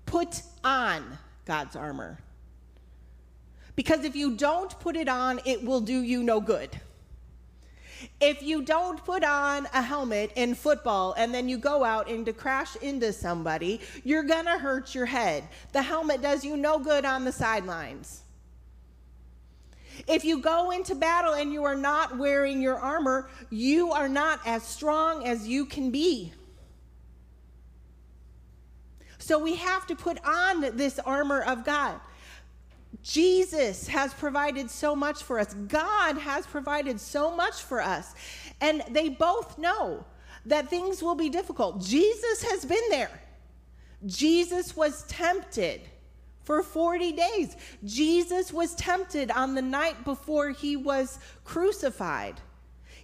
Put 0.04 0.42
on 0.62 1.18
God's 1.44 1.74
armor. 1.74 2.18
Because 3.76 4.04
if 4.04 4.16
you 4.16 4.34
don't 4.34 4.78
put 4.80 4.96
it 4.96 5.08
on, 5.08 5.40
it 5.44 5.62
will 5.62 5.80
do 5.80 6.00
you 6.00 6.22
no 6.22 6.40
good. 6.40 6.70
If 8.20 8.42
you 8.42 8.62
don't 8.62 9.02
put 9.04 9.22
on 9.22 9.68
a 9.72 9.82
helmet 9.82 10.32
in 10.34 10.54
football 10.54 11.14
and 11.16 11.32
then 11.32 11.48
you 11.48 11.58
go 11.58 11.84
out 11.84 12.08
and 12.08 12.24
to 12.26 12.32
crash 12.32 12.76
into 12.76 13.12
somebody, 13.12 13.80
you're 14.04 14.22
going 14.22 14.46
to 14.46 14.58
hurt 14.58 14.94
your 14.94 15.06
head. 15.06 15.44
The 15.72 15.82
helmet 15.82 16.22
does 16.22 16.44
you 16.44 16.56
no 16.56 16.78
good 16.78 17.04
on 17.04 17.24
the 17.24 17.32
sidelines. 17.32 18.22
If 20.06 20.24
you 20.24 20.40
go 20.40 20.70
into 20.70 20.94
battle 20.94 21.34
and 21.34 21.52
you 21.52 21.64
are 21.64 21.74
not 21.76 22.18
wearing 22.18 22.60
your 22.60 22.76
armor, 22.76 23.30
you 23.50 23.92
are 23.92 24.08
not 24.08 24.40
as 24.46 24.62
strong 24.62 25.26
as 25.26 25.46
you 25.48 25.64
can 25.64 25.90
be. 25.90 26.32
So 29.18 29.38
we 29.38 29.56
have 29.56 29.86
to 29.88 29.96
put 29.96 30.24
on 30.24 30.76
this 30.76 30.98
armor 31.00 31.42
of 31.42 31.64
God. 31.64 31.98
Jesus 33.02 33.86
has 33.88 34.12
provided 34.14 34.70
so 34.70 34.96
much 34.96 35.22
for 35.22 35.38
us. 35.38 35.54
God 35.54 36.18
has 36.18 36.46
provided 36.46 37.00
so 37.00 37.34
much 37.34 37.62
for 37.62 37.80
us. 37.80 38.14
And 38.60 38.82
they 38.90 39.08
both 39.08 39.58
know 39.58 40.04
that 40.46 40.68
things 40.68 41.02
will 41.02 41.14
be 41.14 41.28
difficult. 41.28 41.80
Jesus 41.80 42.42
has 42.42 42.64
been 42.64 42.88
there. 42.90 43.20
Jesus 44.04 44.76
was 44.76 45.04
tempted 45.04 45.80
for 46.42 46.62
40 46.62 47.12
days. 47.12 47.56
Jesus 47.84 48.52
was 48.52 48.74
tempted 48.76 49.30
on 49.30 49.54
the 49.54 49.62
night 49.62 50.04
before 50.04 50.50
he 50.50 50.76
was 50.76 51.18
crucified. 51.44 52.40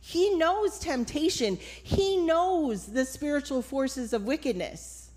He 0.01 0.35
knows 0.35 0.81
temptation, 0.81 1.59
he 1.83 2.17
knows 2.17 2.87
the 2.87 3.05
spiritual 3.05 3.63
forces 3.63 4.13
of 4.13 4.25
wickedness. 4.25 5.11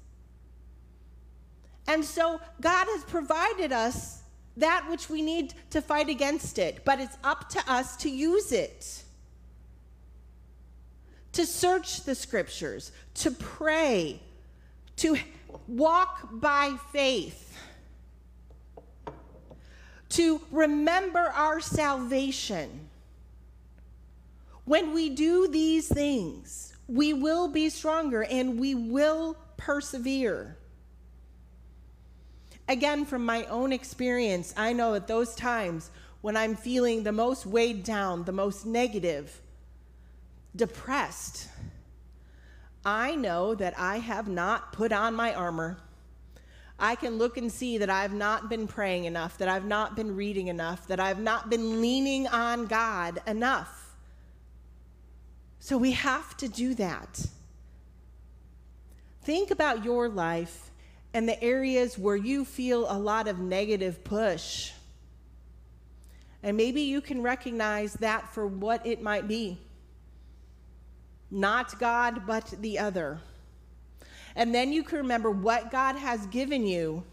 And 1.87 2.05
so 2.05 2.39
God 2.61 2.85
has 2.89 3.03
provided 3.03 3.71
us 3.71 4.23
that 4.57 4.89
which 4.89 5.09
we 5.09 5.21
need 5.21 5.53
to 5.71 5.81
fight 5.81 6.09
against 6.09 6.57
it, 6.57 6.85
but 6.85 6.99
it's 6.99 7.17
up 7.23 7.49
to 7.49 7.71
us 7.71 7.97
to 7.97 8.09
use 8.09 8.51
it. 8.51 9.03
To 11.33 11.45
search 11.45 12.03
the 12.03 12.15
scriptures, 12.15 12.91
to 13.15 13.31
pray, 13.31 14.21
to 14.97 15.17
walk 15.67 16.29
by 16.31 16.77
faith, 16.93 17.57
to 20.09 20.39
remember 20.51 21.19
our 21.19 21.59
salvation. 21.59 22.87
When 24.63 24.93
we 24.93 25.09
do 25.09 25.47
these 25.49 25.87
things, 25.89 26.73
we 26.87 27.13
will 27.13 27.49
be 27.49 27.69
stronger 27.69 28.23
and 28.23 28.57
we 28.59 28.73
will 28.75 29.35
persevere. 29.57 30.57
Again, 32.67 33.05
from 33.05 33.25
my 33.25 33.45
own 33.45 33.71
experience, 33.71 34.53
I 34.57 34.73
know 34.73 34.95
at 34.95 35.07
those 35.07 35.35
times 35.35 35.91
when 36.21 36.35
I'm 36.35 36.55
feeling 36.55 37.03
the 37.03 37.11
most 37.11 37.45
weighed 37.45 37.83
down, 37.83 38.23
the 38.23 38.31
most 38.31 38.65
negative, 38.65 39.41
depressed, 40.55 41.47
I 42.83 43.15
know 43.15 43.55
that 43.55 43.77
I 43.77 43.97
have 43.97 44.27
not 44.27 44.73
put 44.73 44.91
on 44.91 45.15
my 45.15 45.33
armor. 45.33 45.77
I 46.77 46.95
can 46.95 47.17
look 47.17 47.37
and 47.37 47.51
see 47.51 47.77
that 47.77 47.89
I've 47.89 48.13
not 48.13 48.49
been 48.49 48.67
praying 48.67 49.05
enough, 49.05 49.37
that 49.37 49.47
I've 49.47 49.65
not 49.65 49.95
been 49.95 50.15
reading 50.15 50.47
enough, 50.47 50.87
that 50.87 50.99
I've 50.99 51.19
not 51.19 51.49
been 51.49 51.81
leaning 51.81 52.27
on 52.27 52.65
God 52.65 53.21
enough. 53.25 53.95
So 55.59 55.77
we 55.77 55.91
have 55.91 56.35
to 56.37 56.47
do 56.47 56.75
that. 56.75 57.25
Think 59.23 59.49
about 59.49 59.83
your 59.83 60.09
life 60.09 60.69
and 61.15 61.29
the 61.29 61.41
areas 61.41 61.97
where 61.97 62.17
you 62.17 62.43
feel 62.43 62.91
a 62.91 62.99
lot 62.99 63.29
of 63.29 63.39
negative 63.39 64.03
push. 64.03 64.73
And 66.43 66.57
maybe 66.57 66.81
you 66.81 66.99
can 66.99 67.23
recognize 67.23 67.93
that 67.93 68.33
for 68.33 68.45
what 68.45 68.85
it 68.85 69.01
might 69.01 69.25
be 69.25 69.57
not 71.31 71.79
God, 71.79 72.27
but 72.27 72.53
the 72.59 72.79
other. 72.79 73.19
And 74.35 74.53
then 74.53 74.71
you 74.73 74.83
can 74.83 74.99
remember 74.99 75.31
what 75.31 75.71
God 75.71 75.95
has 75.95 76.25
given 76.27 76.67
you 76.67 77.03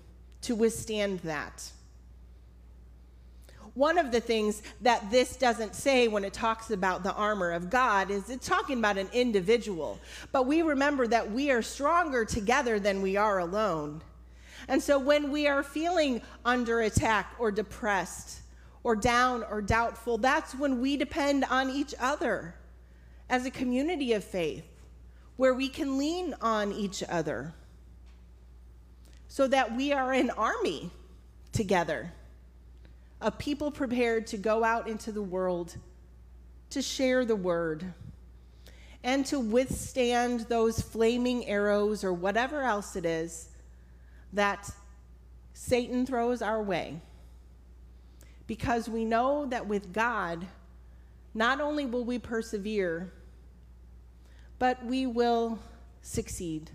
to 0.42 0.54
withstand 0.56 1.20
that. 1.20 1.70
One 3.74 3.96
of 3.96 4.12
the 4.12 4.20
things 4.20 4.62
that 4.82 5.10
this 5.10 5.36
doesn't 5.36 5.74
say 5.74 6.06
when 6.06 6.24
it 6.24 6.34
talks 6.34 6.70
about 6.70 7.02
the 7.02 7.14
armor 7.14 7.52
of 7.52 7.70
God 7.70 8.10
is 8.10 8.28
it's 8.28 8.46
talking 8.46 8.78
about 8.78 8.98
an 8.98 9.08
individual. 9.12 9.98
But 10.30 10.46
we 10.46 10.60
remember 10.60 11.06
that 11.06 11.30
we 11.30 11.50
are 11.50 11.62
stronger 11.62 12.24
together 12.24 12.78
than 12.78 13.00
we 13.00 13.16
are 13.16 13.38
alone. 13.38 14.02
And 14.68 14.82
so 14.82 14.98
when 14.98 15.32
we 15.32 15.46
are 15.46 15.62
feeling 15.62 16.20
under 16.44 16.80
attack 16.80 17.34
or 17.38 17.50
depressed 17.50 18.42
or 18.84 18.94
down 18.94 19.42
or 19.44 19.62
doubtful, 19.62 20.18
that's 20.18 20.54
when 20.54 20.80
we 20.80 20.96
depend 20.98 21.44
on 21.44 21.70
each 21.70 21.94
other 21.98 22.54
as 23.30 23.46
a 23.46 23.50
community 23.50 24.12
of 24.12 24.22
faith 24.22 24.68
where 25.36 25.54
we 25.54 25.68
can 25.68 25.96
lean 25.96 26.34
on 26.42 26.72
each 26.72 27.02
other 27.08 27.54
so 29.28 29.48
that 29.48 29.74
we 29.74 29.92
are 29.92 30.12
an 30.12 30.28
army 30.30 30.90
together 31.52 32.12
a 33.22 33.30
people 33.30 33.70
prepared 33.70 34.26
to 34.26 34.36
go 34.36 34.64
out 34.64 34.88
into 34.88 35.12
the 35.12 35.22
world 35.22 35.76
to 36.70 36.82
share 36.82 37.24
the 37.24 37.36
word 37.36 37.94
and 39.04 39.24
to 39.26 39.38
withstand 39.38 40.40
those 40.48 40.80
flaming 40.80 41.46
arrows 41.46 42.04
or 42.04 42.12
whatever 42.12 42.62
else 42.62 42.96
it 42.96 43.04
is 43.04 43.48
that 44.32 44.70
Satan 45.52 46.06
throws 46.06 46.42
our 46.42 46.62
way. 46.62 47.00
Because 48.46 48.88
we 48.88 49.04
know 49.04 49.46
that 49.46 49.66
with 49.66 49.92
God, 49.92 50.46
not 51.34 51.60
only 51.60 51.86
will 51.86 52.04
we 52.04 52.18
persevere, 52.18 53.12
but 54.58 54.84
we 54.84 55.06
will 55.06 55.58
succeed. 56.02 56.70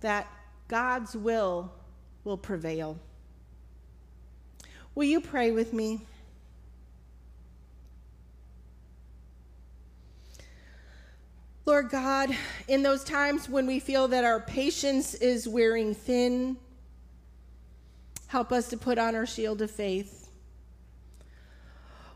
That 0.00 0.26
God's 0.68 1.16
will 1.16 1.72
will 2.24 2.36
prevail. 2.36 2.98
Will 4.94 5.04
you 5.04 5.20
pray 5.20 5.50
with 5.50 5.72
me? 5.72 6.00
Lord 11.66 11.88
God, 11.88 12.36
in 12.68 12.82
those 12.82 13.02
times 13.02 13.48
when 13.48 13.66
we 13.66 13.80
feel 13.80 14.06
that 14.08 14.22
our 14.22 14.38
patience 14.38 15.14
is 15.14 15.48
wearing 15.48 15.94
thin, 15.94 16.58
help 18.26 18.52
us 18.52 18.68
to 18.68 18.76
put 18.76 18.98
on 18.98 19.16
our 19.16 19.26
shield 19.26 19.62
of 19.62 19.70
faith. 19.70 20.28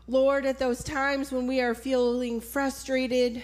Lord, 0.07 0.45
at 0.45 0.59
those 0.59 0.83
times 0.83 1.31
when 1.31 1.47
we 1.47 1.61
are 1.61 1.73
feeling 1.73 2.41
frustrated, 2.41 3.43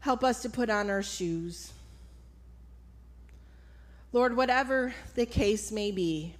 help 0.00 0.24
us 0.24 0.42
to 0.42 0.50
put 0.50 0.70
on 0.70 0.90
our 0.90 1.02
shoes. 1.02 1.72
Lord, 4.12 4.36
whatever 4.36 4.94
the 5.14 5.26
case 5.26 5.70
may 5.70 5.90
be, 5.90 6.34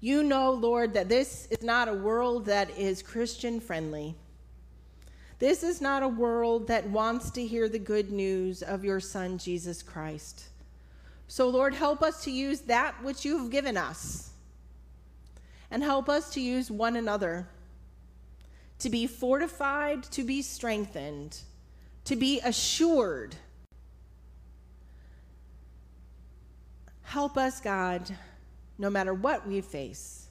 you 0.00 0.22
know, 0.22 0.50
Lord, 0.50 0.94
that 0.94 1.08
this 1.08 1.48
is 1.50 1.62
not 1.62 1.88
a 1.88 1.94
world 1.94 2.46
that 2.46 2.76
is 2.78 3.02
Christian 3.02 3.60
friendly. 3.60 4.14
This 5.38 5.62
is 5.62 5.80
not 5.80 6.02
a 6.02 6.08
world 6.08 6.68
that 6.68 6.88
wants 6.88 7.30
to 7.32 7.46
hear 7.46 7.68
the 7.68 7.78
good 7.78 8.10
news 8.10 8.62
of 8.62 8.84
your 8.84 9.00
Son, 9.00 9.38
Jesus 9.38 9.82
Christ. 9.82 10.48
So, 11.28 11.48
Lord, 11.48 11.74
help 11.74 12.02
us 12.02 12.24
to 12.24 12.30
use 12.30 12.60
that 12.62 13.02
which 13.02 13.24
you 13.24 13.38
have 13.38 13.50
given 13.50 13.76
us 13.76 14.30
and 15.70 15.82
help 15.82 16.08
us 16.08 16.30
to 16.30 16.40
use 16.40 16.70
one 16.70 16.96
another 16.96 17.48
to 18.78 18.90
be 18.90 19.06
fortified, 19.06 20.02
to 20.04 20.22
be 20.22 20.42
strengthened, 20.42 21.40
to 22.04 22.14
be 22.14 22.40
assured. 22.40 23.34
Help 27.02 27.38
us, 27.38 27.60
God, 27.60 28.14
no 28.78 28.90
matter 28.90 29.14
what 29.14 29.46
we 29.46 29.60
face, 29.60 30.26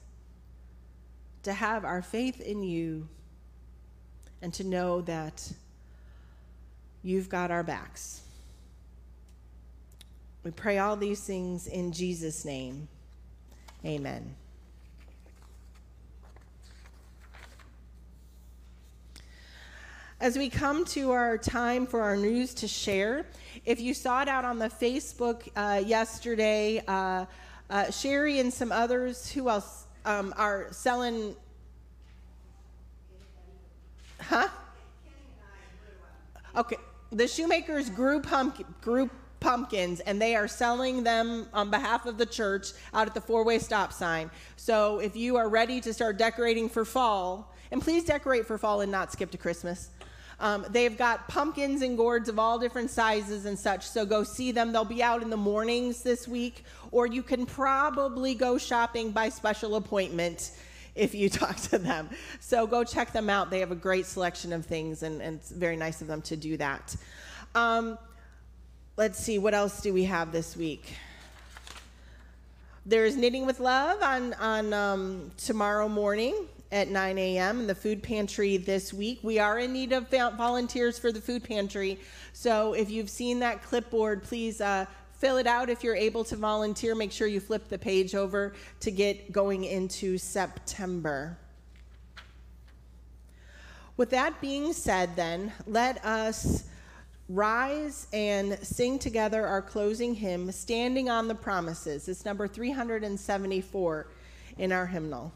to 1.42 1.52
have 1.52 1.84
our 1.84 2.02
faith 2.02 2.40
in 2.40 2.62
you 2.62 3.08
and 4.42 4.52
to 4.54 4.64
know 4.64 5.00
that 5.02 5.52
you've 7.02 7.28
got 7.28 7.50
our 7.50 7.62
backs. 7.62 8.22
We 10.42 10.50
pray 10.50 10.78
all 10.78 10.96
these 10.96 11.20
things 11.20 11.66
in 11.66 11.92
Jesus' 11.92 12.44
name. 12.44 12.88
Amen. 13.84 14.34
As 20.18 20.38
we 20.38 20.48
come 20.48 20.84
to 20.86 21.10
our 21.10 21.36
time 21.36 21.86
for 21.86 22.00
our 22.00 22.16
news 22.16 22.54
to 22.54 22.68
share, 22.68 23.26
if 23.64 23.80
you 23.80 23.92
saw 23.92 24.22
it 24.22 24.28
out 24.28 24.44
on 24.44 24.58
the 24.58 24.68
Facebook 24.68 25.48
uh, 25.54 25.82
yesterday, 25.84 26.82
uh, 26.88 27.26
uh, 27.70 27.90
Sherry 27.90 28.40
and 28.40 28.52
some 28.52 28.72
others, 28.72 29.30
who 29.30 29.48
else 29.48 29.86
um, 30.04 30.32
are 30.36 30.68
selling? 30.72 31.34
Huh? 34.20 34.48
Okay, 36.56 36.76
the 37.12 37.28
shoemakers 37.28 37.90
grew, 37.90 38.20
pumpkin, 38.20 38.66
grew 38.80 39.10
pumpkins 39.40 40.00
and 40.00 40.20
they 40.20 40.34
are 40.34 40.48
selling 40.48 41.04
them 41.04 41.46
on 41.52 41.70
behalf 41.70 42.06
of 42.06 42.18
the 42.18 42.26
church 42.26 42.68
out 42.94 43.06
at 43.06 43.14
the 43.14 43.20
four 43.20 43.44
way 43.44 43.58
stop 43.58 43.92
sign. 43.92 44.30
So 44.56 44.98
if 44.98 45.14
you 45.14 45.36
are 45.36 45.48
ready 45.48 45.80
to 45.82 45.92
start 45.92 46.16
decorating 46.16 46.68
for 46.68 46.84
fall, 46.84 47.54
and 47.70 47.82
please 47.82 48.04
decorate 48.04 48.46
for 48.46 48.58
fall 48.58 48.80
and 48.80 48.90
not 48.90 49.12
skip 49.12 49.30
to 49.32 49.38
Christmas. 49.38 49.90
Um, 50.38 50.66
they've 50.68 50.96
got 50.96 51.28
pumpkins 51.28 51.80
and 51.80 51.96
gourds 51.96 52.28
of 52.28 52.38
all 52.38 52.58
different 52.58 52.90
sizes 52.90 53.46
and 53.46 53.58
such, 53.58 53.86
so 53.88 54.04
go 54.04 54.22
see 54.22 54.52
them. 54.52 54.70
They'll 54.72 54.84
be 54.84 55.02
out 55.02 55.22
in 55.22 55.30
the 55.30 55.36
mornings 55.36 56.02
this 56.02 56.28
week, 56.28 56.64
or 56.92 57.06
you 57.06 57.22
can 57.22 57.46
probably 57.46 58.34
go 58.34 58.58
shopping 58.58 59.12
by 59.12 59.30
special 59.30 59.76
appointment 59.76 60.50
if 60.94 61.14
you 61.14 61.28
talk 61.30 61.56
to 61.56 61.78
them. 61.78 62.10
So 62.40 62.66
go 62.66 62.84
check 62.84 63.12
them 63.12 63.30
out. 63.30 63.50
They 63.50 63.60
have 63.60 63.72
a 63.72 63.76
great 63.76 64.06
selection 64.06 64.52
of 64.52 64.66
things, 64.66 65.02
and, 65.02 65.22
and 65.22 65.38
it's 65.38 65.50
very 65.50 65.76
nice 65.76 66.02
of 66.02 66.06
them 66.06 66.20
to 66.22 66.36
do 66.36 66.58
that. 66.58 66.94
Um, 67.54 67.98
let's 68.98 69.18
see, 69.18 69.38
what 69.38 69.54
else 69.54 69.80
do 69.80 69.94
we 69.94 70.04
have 70.04 70.32
this 70.32 70.56
week? 70.56 70.94
There's 72.84 73.16
Knitting 73.16 73.46
with 73.46 73.58
Love 73.58 74.02
on, 74.02 74.34
on 74.34 74.72
um, 74.72 75.30
tomorrow 75.38 75.88
morning 75.88 76.46
at 76.76 76.90
9 76.90 77.16
a.m. 77.16 77.60
in 77.60 77.66
the 77.66 77.74
food 77.74 78.02
pantry 78.02 78.58
this 78.58 78.92
week. 78.92 79.20
We 79.22 79.38
are 79.38 79.58
in 79.58 79.72
need 79.72 79.92
of 79.92 80.10
volunteers 80.10 80.98
for 80.98 81.10
the 81.10 81.22
food 81.22 81.42
pantry. 81.42 81.98
So 82.34 82.74
if 82.74 82.90
you've 82.90 83.08
seen 83.08 83.38
that 83.40 83.62
clipboard, 83.62 84.22
please 84.22 84.60
uh, 84.60 84.84
fill 85.14 85.38
it 85.38 85.46
out 85.46 85.70
if 85.70 85.82
you're 85.82 85.96
able 85.96 86.22
to 86.24 86.36
volunteer. 86.36 86.94
Make 86.94 87.12
sure 87.12 87.26
you 87.28 87.40
flip 87.40 87.70
the 87.70 87.78
page 87.78 88.14
over 88.14 88.52
to 88.80 88.90
get 88.90 89.32
going 89.32 89.64
into 89.64 90.18
September. 90.18 91.38
With 93.96 94.10
that 94.10 94.38
being 94.42 94.74
said, 94.74 95.16
then, 95.16 95.54
let 95.66 96.04
us 96.04 96.64
rise 97.30 98.06
and 98.12 98.58
sing 98.58 98.98
together 98.98 99.46
our 99.46 99.62
closing 99.62 100.14
hymn, 100.14 100.52
Standing 100.52 101.08
on 101.08 101.26
the 101.26 101.34
Promises. 101.34 102.06
It's 102.06 102.26
number 102.26 102.46
374 102.46 104.08
in 104.58 104.72
our 104.72 104.84
hymnal. 104.84 105.32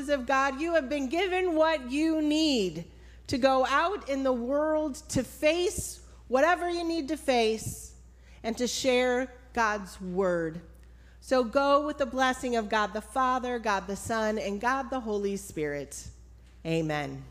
Promises 0.00 0.08
of 0.08 0.26
God, 0.26 0.60
you 0.60 0.74
have 0.74 0.88
been 0.88 1.08
given 1.08 1.54
what 1.54 1.90
you 1.90 2.22
need 2.22 2.84
to 3.26 3.38
go 3.38 3.66
out 3.66 4.08
in 4.08 4.22
the 4.22 4.32
world 4.32 4.96
to 5.10 5.22
face 5.22 6.00
whatever 6.28 6.70
you 6.70 6.84
need 6.84 7.08
to 7.08 7.16
face 7.16 7.94
and 8.42 8.56
to 8.56 8.66
share 8.66 9.32
God's 9.52 10.00
word. 10.00 10.60
So 11.20 11.44
go 11.44 11.86
with 11.86 11.98
the 11.98 12.06
blessing 12.06 12.56
of 12.56 12.68
God 12.68 12.92
the 12.92 13.00
Father, 13.00 13.58
God 13.58 13.86
the 13.86 13.96
Son, 13.96 14.38
and 14.38 14.60
God 14.60 14.90
the 14.90 15.00
Holy 15.00 15.36
Spirit. 15.36 16.08
Amen. 16.64 17.22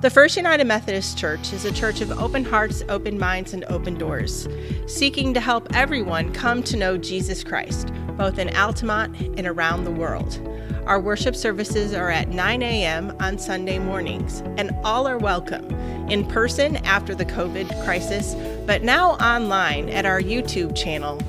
The 0.00 0.10
First 0.10 0.36
United 0.36 0.64
Methodist 0.64 1.18
Church 1.18 1.52
is 1.52 1.64
a 1.64 1.72
church 1.72 2.00
of 2.00 2.12
open 2.20 2.44
hearts, 2.44 2.84
open 2.88 3.18
minds, 3.18 3.52
and 3.52 3.64
open 3.64 3.94
doors, 3.94 4.46
seeking 4.86 5.34
to 5.34 5.40
help 5.40 5.66
everyone 5.74 6.32
come 6.32 6.62
to 6.64 6.76
know 6.76 6.96
Jesus 6.96 7.42
Christ, 7.42 7.92
both 8.16 8.38
in 8.38 8.54
Altamont 8.54 9.18
and 9.36 9.44
around 9.44 9.82
the 9.82 9.90
world. 9.90 10.40
Our 10.86 11.00
worship 11.00 11.34
services 11.34 11.94
are 11.94 12.10
at 12.10 12.28
9 12.28 12.62
a.m. 12.62 13.12
on 13.18 13.40
Sunday 13.40 13.80
mornings, 13.80 14.40
and 14.56 14.70
all 14.84 15.08
are 15.08 15.18
welcome 15.18 15.68
in 16.08 16.24
person 16.24 16.76
after 16.86 17.12
the 17.12 17.26
COVID 17.26 17.84
crisis, 17.84 18.36
but 18.66 18.84
now 18.84 19.14
online 19.14 19.88
at 19.88 20.06
our 20.06 20.20
YouTube 20.20 20.76
channel, 20.76 21.20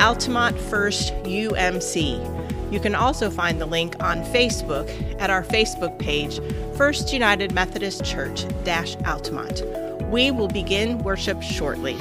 Altamont 0.00 0.60
First 0.60 1.14
UMC. 1.22 2.37
You 2.70 2.80
can 2.80 2.94
also 2.94 3.30
find 3.30 3.60
the 3.60 3.66
link 3.66 3.96
on 4.00 4.22
Facebook 4.24 4.88
at 5.20 5.30
our 5.30 5.42
Facebook 5.42 5.98
page, 5.98 6.40
First 6.76 7.12
United 7.12 7.52
Methodist 7.52 8.04
Church 8.04 8.44
Altamont. 9.06 9.62
We 10.10 10.30
will 10.30 10.48
begin 10.48 10.98
worship 10.98 11.42
shortly. 11.42 11.96